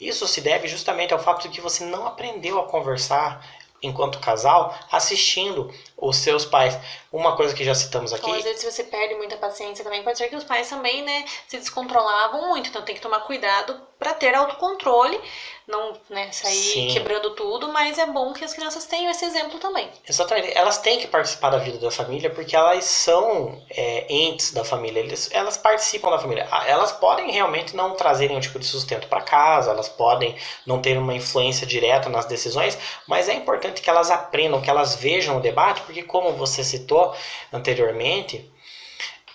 isso 0.00 0.26
se 0.26 0.40
deve 0.40 0.66
justamente 0.66 1.12
ao 1.12 1.18
fato 1.18 1.42
de 1.42 1.54
que 1.54 1.60
você 1.60 1.84
não 1.84 2.06
aprendeu 2.06 2.58
a 2.58 2.66
conversar 2.66 3.44
enquanto 3.82 4.18
casal 4.18 4.74
assistindo 4.90 5.72
os 6.00 6.16
seus 6.16 6.44
pais. 6.44 6.78
Uma 7.12 7.36
coisa 7.36 7.54
que 7.54 7.64
já 7.64 7.74
citamos 7.74 8.12
aqui. 8.12 8.30
Ou 8.30 8.36
às 8.36 8.44
vezes 8.44 8.64
você 8.64 8.84
perde 8.84 9.14
muita 9.14 9.36
paciência 9.36 9.84
também, 9.84 10.02
pode 10.02 10.16
ser 10.16 10.28
que 10.28 10.36
os 10.36 10.44
pais 10.44 10.68
também, 10.68 11.02
né, 11.02 11.24
se 11.48 11.58
descontrolavam 11.58 12.48
muito, 12.48 12.68
então 12.68 12.82
tem 12.82 12.94
que 12.94 13.00
tomar 13.00 13.20
cuidado 13.20 13.80
para 13.98 14.14
ter 14.14 14.34
autocontrole, 14.34 15.20
não, 15.68 15.92
né, 16.08 16.32
sair 16.32 16.54
Sim. 16.54 16.88
quebrando 16.88 17.30
tudo, 17.34 17.68
mas 17.68 17.98
é 17.98 18.06
bom 18.06 18.32
que 18.32 18.42
as 18.42 18.54
crianças 18.54 18.86
tenham 18.86 19.10
esse 19.10 19.24
exemplo 19.24 19.58
também. 19.58 19.88
Exatamente, 20.08 20.56
elas 20.56 20.78
têm 20.78 20.98
que 20.98 21.06
participar 21.06 21.50
da 21.50 21.58
vida 21.58 21.78
da 21.78 21.90
família 21.90 22.30
porque 22.30 22.56
elas 22.56 22.84
são 22.84 23.62
é, 23.68 24.06
entes 24.08 24.52
da 24.52 24.64
família, 24.64 25.00
eles, 25.00 25.28
elas 25.32 25.58
participam 25.58 26.10
da 26.10 26.18
família. 26.18 26.48
Ah, 26.50 26.66
elas 26.66 26.92
podem 26.92 27.30
realmente 27.30 27.76
não 27.76 27.94
trazerem 27.94 28.36
um 28.36 28.40
tipo 28.40 28.58
de 28.58 28.66
sustento 28.66 29.06
para 29.06 29.20
casa, 29.20 29.70
elas 29.70 29.88
podem 29.88 30.34
não 30.66 30.80
ter 30.80 30.96
uma 30.96 31.14
influência 31.14 31.66
direta 31.66 32.08
nas 32.08 32.24
decisões, 32.24 32.78
mas 33.06 33.28
é 33.28 33.34
importante 33.34 33.82
que 33.82 33.90
elas 33.90 34.10
aprendam, 34.10 34.62
que 34.62 34.70
elas 34.70 34.94
vejam 34.94 35.36
o 35.36 35.40
debate, 35.40 35.82
porque 35.90 36.04
como 36.04 36.32
você 36.32 36.62
citou 36.62 37.12
anteriormente, 37.52 38.48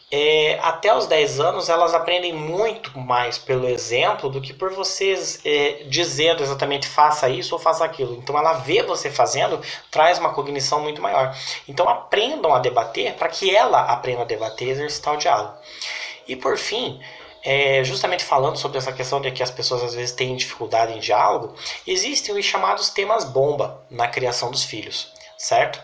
é, 0.09 0.57
até 0.61 0.95
os 0.95 1.05
10 1.05 1.41
anos 1.41 1.67
elas 1.67 1.93
aprendem 1.93 2.31
muito 2.31 2.97
mais 2.97 3.37
pelo 3.37 3.67
exemplo 3.67 4.29
do 4.29 4.39
que 4.39 4.53
por 4.53 4.71
vocês 4.71 5.41
é, 5.43 5.83
dizendo 5.87 6.41
exatamente 6.41 6.87
faça 6.87 7.27
isso 7.27 7.53
ou 7.53 7.59
faça 7.59 7.83
aquilo. 7.83 8.15
Então 8.15 8.37
ela 8.37 8.53
vê 8.53 8.81
você 8.83 9.11
fazendo, 9.11 9.59
traz 9.91 10.17
uma 10.17 10.33
cognição 10.33 10.79
muito 10.79 11.01
maior. 11.01 11.35
Então 11.67 11.89
aprendam 11.89 12.53
a 12.53 12.59
debater 12.59 13.13
para 13.15 13.27
que 13.27 13.53
ela 13.53 13.81
aprenda 13.81 14.21
a 14.21 14.25
debater 14.25 14.69
e 14.69 14.71
exercitar 14.71 15.13
o 15.13 15.17
diálogo. 15.17 15.57
E 16.25 16.37
por 16.37 16.57
fim, 16.57 17.01
é, 17.43 17.83
justamente 17.83 18.23
falando 18.23 18.57
sobre 18.57 18.77
essa 18.77 18.93
questão 18.93 19.19
de 19.19 19.29
que 19.31 19.43
as 19.43 19.51
pessoas 19.51 19.83
às 19.83 19.93
vezes 19.93 20.15
têm 20.15 20.35
dificuldade 20.37 20.93
em 20.93 20.99
diálogo, 20.99 21.53
existem 21.85 22.33
os 22.33 22.45
chamados 22.45 22.89
temas 22.89 23.25
bomba 23.25 23.83
na 23.89 24.07
criação 24.07 24.49
dos 24.49 24.63
filhos, 24.63 25.11
certo? 25.37 25.83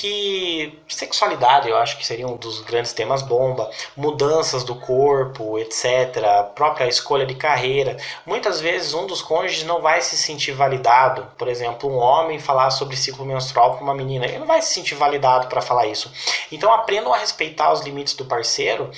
Que 0.00 0.78
sexualidade 0.88 1.68
eu 1.68 1.76
acho 1.76 1.98
que 1.98 2.06
seria 2.06 2.26
um 2.26 2.34
dos 2.34 2.60
grandes 2.60 2.94
temas 2.94 3.20
bomba, 3.20 3.70
mudanças 3.94 4.64
do 4.64 4.74
corpo, 4.74 5.58
etc, 5.58 6.16
própria 6.54 6.88
escolha 6.88 7.26
de 7.26 7.34
carreira. 7.34 7.98
Muitas 8.24 8.62
vezes 8.62 8.94
um 8.94 9.06
dos 9.06 9.20
cônjuges 9.20 9.64
não 9.64 9.82
vai 9.82 10.00
se 10.00 10.16
sentir 10.16 10.52
validado, 10.52 11.26
por 11.36 11.48
exemplo, 11.48 11.90
um 11.90 11.98
homem 11.98 12.38
falar 12.38 12.70
sobre 12.70 12.96
ciclo 12.96 13.26
menstrual 13.26 13.74
para 13.74 13.84
uma 13.84 13.94
menina, 13.94 14.24
ele 14.24 14.38
não 14.38 14.46
vai 14.46 14.62
se 14.62 14.72
sentir 14.72 14.94
validado 14.94 15.48
para 15.48 15.60
falar 15.60 15.86
isso. 15.86 16.10
Então 16.50 16.72
aprendam 16.72 17.12
a 17.12 17.18
respeitar 17.18 17.70
os 17.70 17.82
limites 17.82 18.14
do 18.14 18.24
parceiro. 18.24 18.90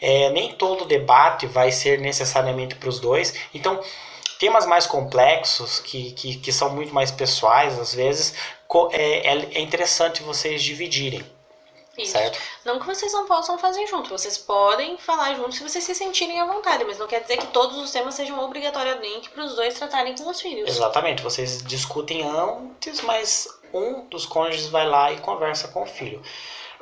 É, 0.00 0.30
nem 0.30 0.52
todo 0.52 0.84
debate 0.86 1.46
vai 1.46 1.70
ser 1.70 1.98
necessariamente 1.98 2.74
para 2.76 2.88
os 2.88 2.98
dois. 2.98 3.34
Então 3.54 3.80
temas 4.38 4.66
mais 4.66 4.86
complexos, 4.86 5.80
que, 5.80 6.12
que, 6.12 6.36
que 6.36 6.52
são 6.52 6.70
muito 6.70 6.92
mais 6.94 7.10
pessoais 7.10 7.78
às 7.78 7.94
vezes, 7.94 8.34
é, 8.92 9.28
é, 9.28 9.48
é 9.54 9.60
interessante 9.60 10.22
vocês 10.22 10.62
dividirem. 10.62 11.24
Isso. 11.96 12.12
Certo? 12.12 12.38
Não 12.64 12.78
que 12.78 12.84
vocês 12.84 13.10
não 13.12 13.26
possam 13.26 13.58
fazer 13.58 13.86
junto, 13.86 14.10
vocês 14.10 14.36
podem 14.36 14.98
falar 14.98 15.34
junto 15.34 15.52
se 15.52 15.62
vocês 15.62 15.82
se 15.82 15.94
sentirem 15.94 16.38
à 16.38 16.44
vontade, 16.44 16.84
mas 16.84 16.98
não 16.98 17.06
quer 17.06 17.22
dizer 17.22 17.38
que 17.38 17.46
todos 17.46 17.78
os 17.78 17.90
temas 17.90 18.14
sejam 18.14 18.38
obrigatoriamente 18.44 19.30
para 19.30 19.44
os 19.44 19.54
dois 19.54 19.74
tratarem 19.74 20.14
com 20.14 20.28
os 20.28 20.40
filhos. 20.40 20.68
Exatamente, 20.68 21.22
vocês 21.22 21.62
discutem 21.62 22.22
antes, 22.22 23.00
mas 23.00 23.48
um 23.72 24.06
dos 24.08 24.26
cônjuges 24.26 24.68
vai 24.68 24.86
lá 24.86 25.10
e 25.10 25.18
conversa 25.20 25.68
com 25.68 25.84
o 25.84 25.86
filho. 25.86 26.20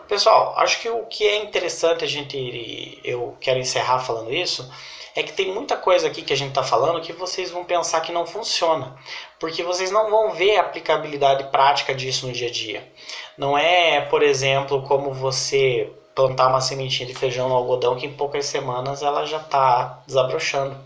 Pessoal, 0.08 0.54
acho 0.58 0.80
que 0.80 0.88
o 0.88 1.06
que 1.06 1.26
é 1.26 1.36
interessante 1.36 2.04
a 2.04 2.08
gente, 2.08 3.00
eu 3.04 3.36
quero 3.40 3.60
encerrar 3.60 4.00
falando 4.00 4.32
isso, 4.32 4.68
é 5.14 5.22
que 5.22 5.32
tem 5.32 5.52
muita 5.52 5.76
coisa 5.76 6.08
aqui 6.08 6.22
que 6.22 6.32
a 6.32 6.36
gente 6.36 6.48
está 6.48 6.62
falando 6.62 7.00
que 7.00 7.12
vocês 7.12 7.50
vão 7.50 7.64
pensar 7.64 8.00
que 8.00 8.12
não 8.12 8.26
funciona, 8.26 8.96
porque 9.38 9.62
vocês 9.62 9.90
não 9.90 10.10
vão 10.10 10.32
ver 10.32 10.56
a 10.56 10.62
aplicabilidade 10.62 11.44
prática 11.44 11.94
disso 11.94 12.26
no 12.26 12.32
dia 12.32 12.48
a 12.48 12.52
dia. 12.52 12.92
Não 13.38 13.56
é, 13.56 14.00
por 14.02 14.22
exemplo, 14.22 14.82
como 14.82 15.12
você 15.12 15.92
plantar 16.14 16.48
uma 16.48 16.60
sementinha 16.60 17.06
de 17.06 17.14
feijão 17.14 17.48
no 17.48 17.54
algodão 17.54 17.96
que 17.96 18.06
em 18.06 18.12
poucas 18.12 18.46
semanas 18.46 19.02
ela 19.02 19.24
já 19.24 19.38
está 19.38 20.02
desabrochando. 20.06 20.76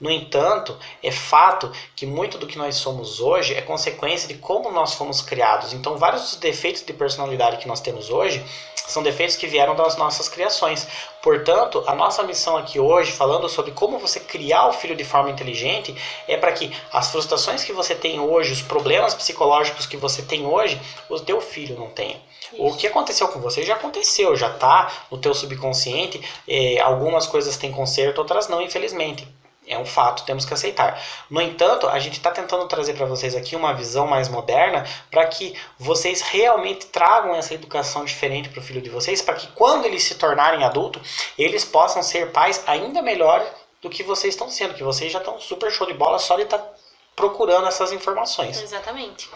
No 0.00 0.10
entanto, 0.10 0.78
é 1.02 1.12
fato 1.12 1.70
que 1.94 2.06
muito 2.06 2.38
do 2.38 2.46
que 2.46 2.56
nós 2.56 2.76
somos 2.76 3.20
hoje 3.20 3.54
é 3.54 3.60
consequência 3.60 4.26
de 4.26 4.36
como 4.36 4.70
nós 4.70 4.94
fomos 4.94 5.20
criados. 5.20 5.74
Então, 5.74 5.98
vários 5.98 6.22
dos 6.22 6.36
defeitos 6.36 6.82
de 6.82 6.92
personalidade 6.94 7.58
que 7.58 7.68
nós 7.68 7.80
temos 7.82 8.08
hoje 8.08 8.42
são 8.90 9.02
defeitos 9.02 9.36
que 9.36 9.46
vieram 9.46 9.74
das 9.74 9.96
nossas 9.96 10.28
criações. 10.28 10.86
Portanto, 11.22 11.84
a 11.86 11.94
nossa 11.94 12.22
missão 12.22 12.56
aqui 12.56 12.78
hoje, 12.78 13.12
falando 13.12 13.48
sobre 13.48 13.72
como 13.72 13.98
você 13.98 14.20
criar 14.20 14.68
o 14.68 14.72
filho 14.72 14.96
de 14.96 15.04
forma 15.04 15.30
inteligente, 15.30 15.94
é 16.26 16.36
para 16.36 16.52
que 16.52 16.74
as 16.92 17.10
frustrações 17.10 17.62
que 17.62 17.72
você 17.72 17.94
tem 17.94 18.20
hoje, 18.20 18.52
os 18.52 18.62
problemas 18.62 19.14
psicológicos 19.14 19.86
que 19.86 19.96
você 19.96 20.22
tem 20.22 20.46
hoje, 20.46 20.80
o 21.08 21.18
teu 21.20 21.40
filho 21.40 21.78
não 21.78 21.90
tenha. 21.90 22.20
Isso. 22.52 22.62
O 22.62 22.76
que 22.76 22.86
aconteceu 22.86 23.28
com 23.28 23.40
você 23.40 23.62
já 23.62 23.74
aconteceu, 23.74 24.34
já 24.34 24.48
está 24.48 24.90
no 25.10 25.18
teu 25.18 25.34
subconsciente. 25.34 26.20
Eh, 26.48 26.80
algumas 26.80 27.26
coisas 27.26 27.56
têm 27.56 27.70
conserto, 27.70 28.18
outras 28.18 28.48
não, 28.48 28.60
infelizmente. 28.60 29.26
É 29.70 29.78
um 29.78 29.86
fato, 29.86 30.24
temos 30.24 30.44
que 30.44 30.52
aceitar. 30.52 31.00
No 31.30 31.40
entanto, 31.40 31.86
a 31.86 32.00
gente 32.00 32.14
está 32.14 32.32
tentando 32.32 32.66
trazer 32.66 32.94
para 32.94 33.06
vocês 33.06 33.36
aqui 33.36 33.54
uma 33.54 33.72
visão 33.72 34.04
mais 34.04 34.28
moderna 34.28 34.84
para 35.12 35.24
que 35.28 35.54
vocês 35.78 36.22
realmente 36.22 36.86
tragam 36.86 37.36
essa 37.36 37.54
educação 37.54 38.04
diferente 38.04 38.48
para 38.48 38.58
o 38.58 38.62
filho 38.62 38.82
de 38.82 38.90
vocês, 38.90 39.22
para 39.22 39.36
que 39.36 39.46
quando 39.52 39.84
eles 39.84 40.02
se 40.02 40.16
tornarem 40.16 40.64
adultos, 40.64 41.32
eles 41.38 41.64
possam 41.64 42.02
ser 42.02 42.32
pais 42.32 42.64
ainda 42.66 43.00
melhores 43.00 43.48
do 43.80 43.88
que 43.88 44.02
vocês 44.02 44.34
estão 44.34 44.50
sendo, 44.50 44.74
que 44.74 44.82
vocês 44.82 45.12
já 45.12 45.20
estão 45.20 45.38
super 45.38 45.70
show 45.70 45.86
de 45.86 45.94
bola 45.94 46.18
só 46.18 46.34
de 46.34 46.42
estar 46.42 46.58
tá 46.58 46.72
procurando 47.14 47.68
essas 47.68 47.92
informações. 47.92 48.60
Exatamente. 48.60 49.30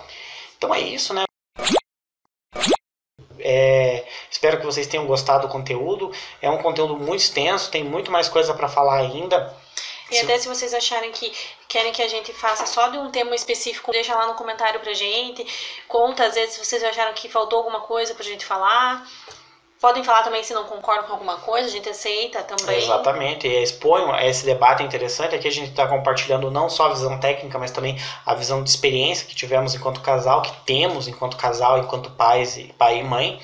Então 0.58 0.74
é 0.74 0.80
isso, 0.80 1.14
né? 1.14 1.22
É, 3.38 4.04
espero 4.28 4.58
que 4.58 4.66
vocês 4.66 4.88
tenham 4.88 5.06
gostado 5.06 5.46
do 5.46 5.52
conteúdo. 5.52 6.10
É 6.42 6.50
um 6.50 6.58
conteúdo 6.58 6.96
muito 6.96 7.20
extenso, 7.20 7.70
tem 7.70 7.84
muito 7.84 8.10
mais 8.10 8.28
coisa 8.28 8.52
para 8.52 8.68
falar 8.68 8.96
ainda. 8.96 9.54
E 10.14 10.20
até 10.20 10.38
se 10.38 10.48
vocês 10.48 10.72
acharem 10.72 11.10
que 11.12 11.32
querem 11.68 11.92
que 11.92 12.02
a 12.02 12.08
gente 12.08 12.32
faça 12.32 12.66
só 12.66 12.88
de 12.88 12.98
um 12.98 13.10
tema 13.10 13.34
específico, 13.34 13.90
deixa 13.90 14.14
lá 14.14 14.26
no 14.26 14.34
comentário 14.34 14.80
pra 14.80 14.92
gente. 14.92 15.44
Conta, 15.88 16.24
às 16.24 16.34
vezes, 16.34 16.54
se 16.54 16.64
vocês 16.64 16.82
acharam 16.84 17.12
que 17.14 17.28
faltou 17.28 17.58
alguma 17.58 17.80
coisa 17.80 18.14
pra 18.14 18.24
gente 18.24 18.44
falar. 18.44 19.06
Podem 19.80 20.02
falar 20.02 20.22
também 20.22 20.42
se 20.42 20.54
não 20.54 20.64
concordam 20.64 21.04
com 21.04 21.12
alguma 21.12 21.36
coisa, 21.38 21.68
a 21.68 21.70
gente 21.70 21.88
aceita 21.90 22.42
também. 22.42 22.78
Exatamente, 22.78 23.46
e 23.46 23.62
exponham 23.62 24.18
esse 24.18 24.46
debate 24.46 24.82
interessante. 24.82 25.34
Aqui 25.34 25.46
a 25.46 25.50
gente 25.50 25.70
está 25.70 25.86
compartilhando 25.86 26.50
não 26.50 26.70
só 26.70 26.86
a 26.86 26.88
visão 26.94 27.20
técnica, 27.20 27.58
mas 27.58 27.70
também 27.70 28.00
a 28.24 28.34
visão 28.34 28.62
de 28.62 28.70
experiência 28.70 29.26
que 29.26 29.34
tivemos 29.34 29.74
enquanto 29.74 30.00
casal, 30.00 30.40
que 30.40 30.52
temos 30.64 31.06
enquanto 31.06 31.36
casal, 31.36 31.78
enquanto 31.80 32.10
pais, 32.12 32.58
pai 32.78 33.00
e 33.00 33.02
mãe, 33.02 33.38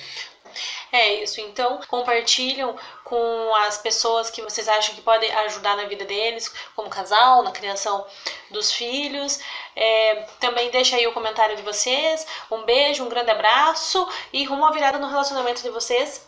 é 0.92 1.22
isso. 1.22 1.40
Então, 1.40 1.80
compartilham 1.88 2.74
com 3.10 3.54
as 3.56 3.76
pessoas 3.76 4.30
que 4.30 4.40
vocês 4.40 4.68
acham 4.68 4.94
que 4.94 5.02
podem 5.02 5.28
ajudar 5.46 5.76
na 5.76 5.84
vida 5.86 6.04
deles, 6.04 6.50
como 6.76 6.88
casal, 6.88 7.42
na 7.42 7.50
criação 7.50 8.06
dos 8.52 8.70
filhos. 8.70 9.40
É, 9.74 10.26
também 10.38 10.70
deixa 10.70 10.94
aí 10.94 11.06
o 11.08 11.12
comentário 11.12 11.56
de 11.56 11.62
vocês. 11.62 12.24
Um 12.48 12.62
beijo, 12.62 13.04
um 13.04 13.08
grande 13.08 13.32
abraço 13.32 14.08
e 14.32 14.44
rumo 14.44 14.64
à 14.64 14.70
virada 14.70 14.98
no 14.98 15.08
relacionamento 15.08 15.60
de 15.60 15.70
vocês 15.70 16.24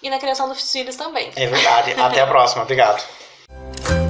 e 0.00 0.08
na 0.08 0.20
criação 0.20 0.48
dos 0.48 0.70
filhos 0.70 0.94
também. 0.94 1.32
É 1.34 1.46
verdade. 1.46 2.00
Até 2.00 2.20
a 2.20 2.26
próxima. 2.26 2.62
Obrigado. 2.62 3.02